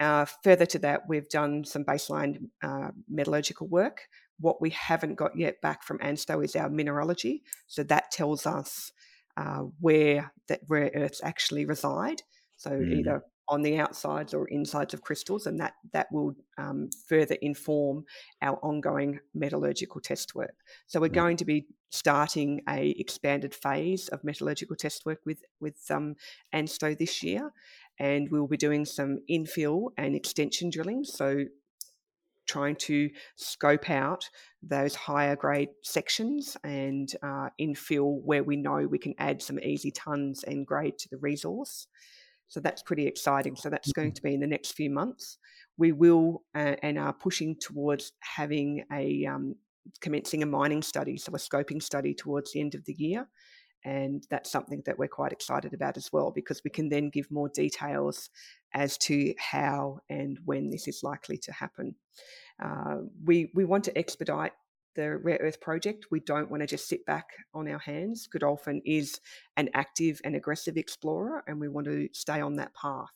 Uh, 0.00 0.24
further 0.42 0.64
to 0.66 0.78
that, 0.78 1.02
we've 1.06 1.28
done 1.28 1.66
some 1.66 1.84
baseline 1.84 2.48
uh, 2.62 2.92
metallurgical 3.10 3.68
work. 3.68 4.08
What 4.40 4.58
we 4.58 4.70
haven't 4.70 5.16
got 5.16 5.36
yet 5.36 5.60
back 5.60 5.82
from 5.82 5.98
ANSTO 5.98 6.42
is 6.42 6.56
our 6.56 6.70
mineralogy, 6.70 7.42
so 7.66 7.82
that 7.82 8.10
tells 8.10 8.46
us 8.46 8.90
uh, 9.36 9.64
where 9.80 10.32
that 10.48 10.60
rare 10.68 10.90
earths 10.94 11.20
actually 11.22 11.64
reside. 11.64 12.22
So 12.56 12.70
mm. 12.70 12.98
either 12.98 13.22
on 13.48 13.62
the 13.62 13.78
outsides 13.78 14.32
or 14.32 14.48
insides 14.48 14.94
of 14.94 15.02
crystals, 15.02 15.46
and 15.46 15.60
that 15.60 15.74
that 15.92 16.06
will 16.10 16.34
um, 16.56 16.88
further 17.08 17.36
inform 17.42 18.04
our 18.40 18.58
ongoing 18.62 19.20
metallurgical 19.34 20.00
test 20.00 20.34
work. 20.34 20.54
So 20.86 21.00
we're 21.00 21.08
mm. 21.08 21.14
going 21.14 21.36
to 21.38 21.44
be 21.44 21.66
starting 21.90 22.62
a 22.68 22.90
expanded 22.98 23.54
phase 23.54 24.08
of 24.08 24.24
metallurgical 24.24 24.76
test 24.76 25.04
work 25.04 25.20
with 25.26 25.42
with 25.60 25.76
um, 25.90 26.14
ANSTO 26.54 26.96
this 26.98 27.22
year, 27.22 27.52
and 27.98 28.28
we'll 28.30 28.46
be 28.46 28.56
doing 28.56 28.84
some 28.84 29.18
infill 29.30 29.90
and 29.98 30.14
extension 30.14 30.70
drilling. 30.70 31.04
So 31.04 31.44
trying 32.46 32.76
to 32.76 33.10
scope 33.36 33.90
out 33.90 34.28
those 34.62 34.94
higher 34.94 35.36
grade 35.36 35.70
sections 35.82 36.56
and 36.64 37.14
uh, 37.22 37.48
infill 37.60 38.20
where 38.24 38.44
we 38.44 38.56
know 38.56 38.86
we 38.86 38.98
can 38.98 39.14
add 39.18 39.42
some 39.42 39.58
easy 39.60 39.90
tons 39.90 40.44
and 40.44 40.66
grade 40.66 40.98
to 40.98 41.08
the 41.10 41.18
resource. 41.18 41.86
So 42.48 42.60
that's 42.60 42.82
pretty 42.82 43.06
exciting. 43.06 43.56
So 43.56 43.70
that's 43.70 43.92
going 43.92 44.08
mm-hmm. 44.08 44.14
to 44.14 44.22
be 44.22 44.34
in 44.34 44.40
the 44.40 44.46
next 44.46 44.72
few 44.72 44.90
months. 44.90 45.38
We 45.76 45.92
will 45.92 46.42
uh, 46.54 46.76
and 46.82 46.98
are 46.98 47.12
pushing 47.12 47.56
towards 47.60 48.12
having 48.20 48.84
a 48.92 49.26
um, 49.26 49.56
commencing 50.00 50.42
a 50.42 50.46
mining 50.46 50.82
study, 50.82 51.16
so 51.16 51.32
a 51.34 51.38
scoping 51.38 51.82
study 51.82 52.14
towards 52.14 52.52
the 52.52 52.60
end 52.60 52.74
of 52.74 52.84
the 52.84 52.94
year. 52.94 53.28
And 53.84 54.24
that's 54.30 54.50
something 54.50 54.82
that 54.86 54.98
we're 54.98 55.08
quite 55.08 55.32
excited 55.32 55.74
about 55.74 55.98
as 55.98 56.10
well, 56.10 56.32
because 56.34 56.62
we 56.64 56.70
can 56.70 56.88
then 56.88 57.10
give 57.10 57.30
more 57.30 57.50
details 57.50 58.30
as 58.74 58.98
to 58.98 59.34
how 59.38 60.00
and 60.10 60.38
when 60.44 60.70
this 60.70 60.88
is 60.88 61.02
likely 61.02 61.38
to 61.38 61.52
happen. 61.52 61.94
Uh, 62.62 62.96
we, 63.24 63.50
we 63.54 63.64
want 63.64 63.84
to 63.84 63.96
expedite 63.96 64.52
the 64.94 65.16
rare 65.16 65.38
earth 65.40 65.60
project. 65.60 66.06
We 66.10 66.20
don't 66.20 66.50
want 66.50 66.62
to 66.62 66.66
just 66.66 66.88
sit 66.88 67.04
back 67.06 67.26
on 67.52 67.68
our 67.68 67.78
hands. 67.78 68.26
Godolphin 68.26 68.82
is 68.84 69.20
an 69.56 69.68
active 69.74 70.20
and 70.24 70.36
aggressive 70.36 70.76
explorer, 70.76 71.42
and 71.46 71.60
we 71.60 71.68
want 71.68 71.86
to 71.86 72.08
stay 72.12 72.40
on 72.40 72.56
that 72.56 72.74
path. 72.74 73.10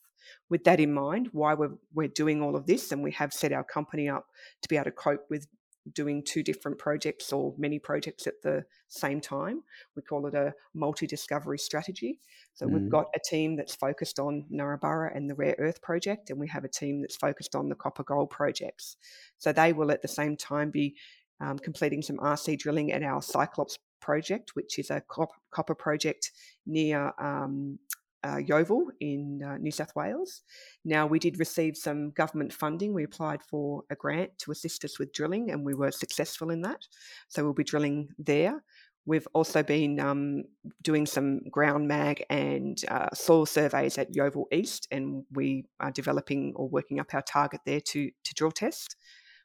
With 0.50 0.64
that 0.64 0.80
in 0.80 0.92
mind, 0.92 1.28
why 1.32 1.54
we're, 1.54 1.76
we're 1.94 2.08
doing 2.08 2.42
all 2.42 2.56
of 2.56 2.66
this, 2.66 2.92
and 2.92 3.02
we 3.02 3.12
have 3.12 3.32
set 3.32 3.52
our 3.52 3.64
company 3.64 4.08
up 4.08 4.26
to 4.62 4.68
be 4.68 4.76
able 4.76 4.86
to 4.86 4.90
cope 4.92 5.24
with 5.30 5.46
doing 5.94 6.22
two 6.22 6.42
different 6.42 6.78
projects 6.78 7.32
or 7.32 7.54
many 7.58 7.78
projects 7.78 8.26
at 8.26 8.42
the 8.42 8.64
same 8.88 9.20
time. 9.20 9.62
We 9.96 10.02
call 10.02 10.26
it 10.26 10.34
a 10.34 10.54
multi 10.74 11.06
discovery 11.06 11.58
strategy. 11.58 12.20
So 12.54 12.66
mm. 12.66 12.72
we've 12.72 12.90
got 12.90 13.06
a 13.14 13.20
team 13.24 13.56
that's 13.56 13.74
focused 13.74 14.18
on 14.18 14.44
Narraburra 14.52 15.14
and 15.14 15.28
the 15.28 15.34
Rare 15.34 15.56
Earth 15.58 15.80
Project, 15.82 16.30
and 16.30 16.38
we 16.38 16.48
have 16.48 16.64
a 16.64 16.68
team 16.68 17.00
that's 17.00 17.16
focused 17.16 17.54
on 17.54 17.68
the 17.68 17.74
copper 17.74 18.04
gold 18.04 18.30
projects. 18.30 18.96
So 19.38 19.52
they 19.52 19.72
will 19.72 19.90
at 19.90 20.02
the 20.02 20.08
same 20.08 20.36
time 20.36 20.70
be 20.70 20.96
um, 21.40 21.58
completing 21.58 22.02
some 22.02 22.16
RC 22.16 22.58
drilling 22.58 22.92
at 22.92 23.02
our 23.02 23.22
Cyclops 23.22 23.78
project, 24.00 24.54
which 24.54 24.78
is 24.78 24.90
a 24.90 25.02
copper 25.50 25.74
project 25.74 26.32
near 26.66 27.12
um, 27.18 27.78
uh, 28.24 28.36
Yeoval 28.36 28.86
in 29.00 29.40
uh, 29.44 29.56
New 29.58 29.70
South 29.70 29.94
Wales. 29.94 30.42
Now, 30.84 31.06
we 31.06 31.18
did 31.18 31.38
receive 31.38 31.76
some 31.76 32.10
government 32.10 32.52
funding. 32.52 32.94
We 32.94 33.04
applied 33.04 33.42
for 33.42 33.82
a 33.90 33.96
grant 33.96 34.38
to 34.38 34.50
assist 34.50 34.84
us 34.84 34.98
with 34.98 35.12
drilling, 35.12 35.50
and 35.50 35.64
we 35.64 35.74
were 35.74 35.90
successful 35.90 36.50
in 36.50 36.62
that. 36.62 36.86
So, 37.28 37.44
we'll 37.44 37.52
be 37.52 37.64
drilling 37.64 38.08
there. 38.18 38.62
We've 39.08 39.28
also 39.32 39.62
been 39.62 39.98
um, 40.00 40.44
doing 40.82 41.06
some 41.06 41.40
ground 41.50 41.88
mag 41.88 42.24
and 42.28 42.78
uh, 42.88 43.08
soil 43.14 43.46
surveys 43.46 43.96
at 43.96 44.12
Yeoval 44.12 44.44
East, 44.52 44.86
and 44.90 45.24
we 45.32 45.64
are 45.80 45.90
developing 45.90 46.52
or 46.56 46.68
working 46.68 47.00
up 47.00 47.14
our 47.14 47.22
target 47.22 47.62
there 47.64 47.80
to, 47.80 48.10
to 48.10 48.34
drill 48.34 48.50
test. 48.50 48.96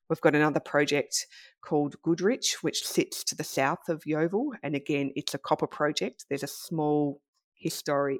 We've 0.09 0.19
got 0.19 0.35
another 0.35 0.59
project 0.59 1.27
called 1.61 1.95
Goodrich, 2.03 2.57
which 2.61 2.85
sits 2.85 3.23
to 3.23 3.35
the 3.35 3.45
south 3.45 3.87
of 3.87 4.03
Yeoval, 4.03 4.49
and 4.63 4.75
again, 4.75 5.13
it's 5.15 5.33
a 5.33 5.37
copper 5.37 5.67
project. 5.67 6.25
There's 6.27 6.43
a 6.43 6.47
small 6.47 7.21
historic 7.55 8.19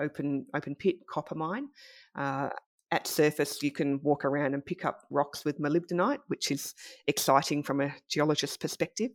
open 0.00 0.46
open 0.54 0.74
pit 0.74 1.06
copper 1.08 1.34
mine. 1.34 1.68
Uh, 2.14 2.48
at 2.92 3.06
surface, 3.06 3.62
you 3.62 3.72
can 3.72 4.00
walk 4.02 4.24
around 4.24 4.54
and 4.54 4.64
pick 4.64 4.84
up 4.84 5.02
rocks 5.10 5.44
with 5.44 5.60
molybdenite, 5.60 6.20
which 6.28 6.52
is 6.52 6.72
exciting 7.08 7.64
from 7.64 7.80
a 7.80 7.92
geologist's 8.08 8.56
perspective. 8.56 9.10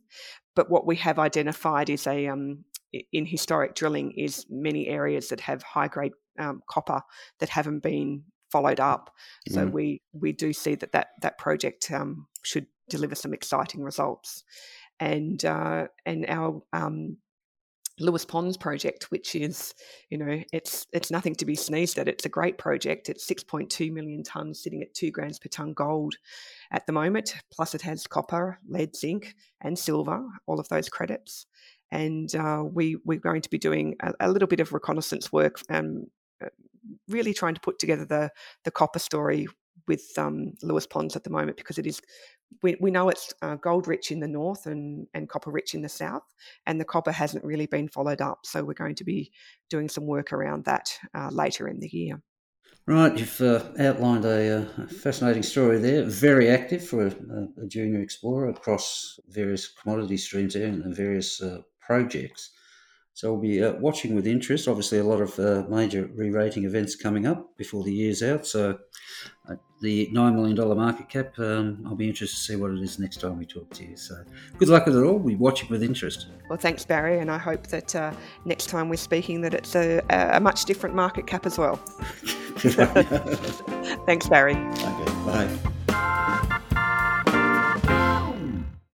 But 0.55 0.69
what 0.69 0.85
we 0.85 0.97
have 0.97 1.17
identified 1.17 1.89
is 1.89 2.05
a 2.05 2.27
um, 2.27 2.65
in 3.13 3.25
historic 3.25 3.75
drilling 3.75 4.11
is 4.11 4.45
many 4.49 4.87
areas 4.87 5.29
that 5.29 5.39
have 5.41 5.63
high 5.63 5.87
grade 5.87 6.11
um, 6.37 6.61
copper 6.69 7.01
that 7.39 7.49
haven't 7.49 7.79
been 7.79 8.23
followed 8.51 8.79
up. 8.79 9.13
So 9.49 9.65
mm. 9.65 9.71
we 9.71 10.01
we 10.11 10.33
do 10.33 10.53
see 10.53 10.75
that 10.75 10.91
that 10.91 11.09
that 11.21 11.37
project 11.37 11.89
um, 11.91 12.27
should 12.43 12.67
deliver 12.89 13.15
some 13.15 13.33
exciting 13.33 13.81
results, 13.81 14.43
and 14.99 15.43
uh, 15.45 15.87
and 16.05 16.25
our 16.27 16.61
um, 16.73 17.17
Lewis 18.01 18.25
Ponds 18.25 18.57
project, 18.57 19.11
which 19.11 19.35
is, 19.35 19.73
you 20.09 20.17
know, 20.17 20.43
it's 20.51 20.87
it's 20.91 21.11
nothing 21.11 21.35
to 21.35 21.45
be 21.45 21.55
sneezed 21.55 21.97
at. 21.99 22.07
It's 22.07 22.25
a 22.25 22.29
great 22.29 22.57
project. 22.57 23.09
It's 23.09 23.25
6.2 23.25 23.91
million 23.91 24.23
tonnes, 24.23 24.57
sitting 24.57 24.81
at 24.81 24.93
two 24.93 25.11
grams 25.11 25.39
per 25.39 25.49
tonne 25.49 25.73
gold 25.73 26.15
at 26.71 26.85
the 26.85 26.93
moment. 26.93 27.35
Plus, 27.53 27.75
it 27.75 27.81
has 27.83 28.07
copper, 28.07 28.59
lead, 28.67 28.95
zinc, 28.95 29.35
and 29.61 29.77
silver. 29.77 30.23
All 30.47 30.59
of 30.59 30.67
those 30.69 30.89
credits, 30.89 31.45
and 31.91 32.33
uh, 32.35 32.63
we 32.65 32.97
we're 33.05 33.19
going 33.19 33.41
to 33.41 33.49
be 33.49 33.59
doing 33.59 33.95
a, 34.01 34.13
a 34.21 34.31
little 34.31 34.47
bit 34.47 34.59
of 34.59 34.73
reconnaissance 34.73 35.31
work 35.31 35.61
and 35.69 36.07
uh, 36.43 36.49
really 37.07 37.33
trying 37.33 37.55
to 37.55 37.61
put 37.61 37.79
together 37.79 38.05
the 38.05 38.31
the 38.65 38.71
copper 38.71 38.99
story 38.99 39.47
with 39.87 40.11
um, 40.17 40.53
Lewis 40.61 40.87
Ponds 40.87 41.15
at 41.15 41.23
the 41.23 41.29
moment 41.29 41.57
because 41.57 41.77
it 41.77 41.85
is 41.85 42.01
we, 42.61 42.75
we 42.79 42.91
know 42.91 43.09
it's 43.09 43.33
uh, 43.41 43.55
gold 43.55 43.87
rich 43.87 44.11
in 44.11 44.19
the 44.19 44.27
north 44.27 44.65
and, 44.65 45.07
and 45.13 45.29
copper 45.29 45.51
rich 45.51 45.73
in 45.73 45.81
the 45.81 45.89
south, 45.89 46.23
and 46.65 46.79
the 46.79 46.85
copper 46.85 47.11
hasn't 47.11 47.43
really 47.43 47.65
been 47.65 47.87
followed 47.87 48.21
up. 48.21 48.39
So 48.45 48.63
we're 48.63 48.73
going 48.73 48.95
to 48.95 49.03
be 49.03 49.31
doing 49.69 49.89
some 49.89 50.05
work 50.05 50.33
around 50.33 50.65
that 50.65 50.97
uh, 51.13 51.29
later 51.31 51.67
in 51.67 51.79
the 51.79 51.89
year. 51.89 52.21
Right, 52.87 53.15
you've 53.15 53.41
uh, 53.41 53.63
outlined 53.79 54.25
a, 54.25 54.63
uh, 54.63 54.87
fascinating 54.87 55.43
story 55.43 55.77
there. 55.77 56.03
Very 56.03 56.49
active 56.49 56.85
for 56.85 57.07
a, 57.07 57.11
a, 57.61 57.67
junior 57.67 58.01
explorer 58.01 58.49
across 58.49 59.19
various 59.27 59.69
commodity 59.69 60.17
streams 60.17 60.55
there 60.55 60.67
and 60.67 60.95
various 60.95 61.41
uh, 61.41 61.59
projects. 61.79 62.51
So 63.13 63.33
we'll 63.33 63.41
be 63.41 63.63
uh, 63.63 63.73
watching 63.73 64.15
with 64.15 64.25
interest. 64.25 64.67
Obviously, 64.67 64.99
a 64.99 65.03
lot 65.03 65.21
of 65.21 65.37
uh, 65.37 65.63
major 65.69 66.09
re-rating 66.15 66.63
events 66.63 66.95
coming 66.95 67.27
up 67.27 67.55
before 67.57 67.83
the 67.83 67.93
year's 67.93 68.23
out. 68.23 68.47
So 68.47 68.79
uh, 69.49 69.55
the 69.81 70.09
nine 70.11 70.35
million 70.35 70.55
dollar 70.55 70.75
market 70.75 71.09
cap. 71.09 71.37
Um, 71.37 71.83
I'll 71.85 71.95
be 71.95 72.07
interested 72.07 72.37
to 72.37 72.43
see 72.43 72.55
what 72.55 72.71
it 72.71 72.79
is 72.79 72.99
next 72.99 73.17
time 73.17 73.37
we 73.37 73.45
talk 73.45 73.69
to 73.71 73.83
you. 73.83 73.97
So 73.97 74.15
good 74.57 74.69
luck 74.69 74.85
with 74.85 74.95
it 74.95 75.03
all. 75.03 75.17
We 75.17 75.35
watch 75.35 75.63
it 75.63 75.69
with 75.69 75.83
interest. 75.83 76.27
Well, 76.49 76.57
thanks, 76.57 76.85
Barry, 76.85 77.19
and 77.19 77.29
I 77.29 77.37
hope 77.37 77.67
that 77.67 77.95
uh, 77.95 78.13
next 78.45 78.67
time 78.67 78.89
we're 78.89 78.95
speaking 78.95 79.41
that 79.41 79.53
it's 79.53 79.75
a, 79.75 80.01
a 80.09 80.39
much 80.39 80.65
different 80.65 80.95
market 80.95 81.27
cap 81.27 81.45
as 81.45 81.57
well. 81.57 81.75
thanks, 84.05 84.29
Barry. 84.29 84.55
Okay, 84.55 85.13
bye. 85.25 85.70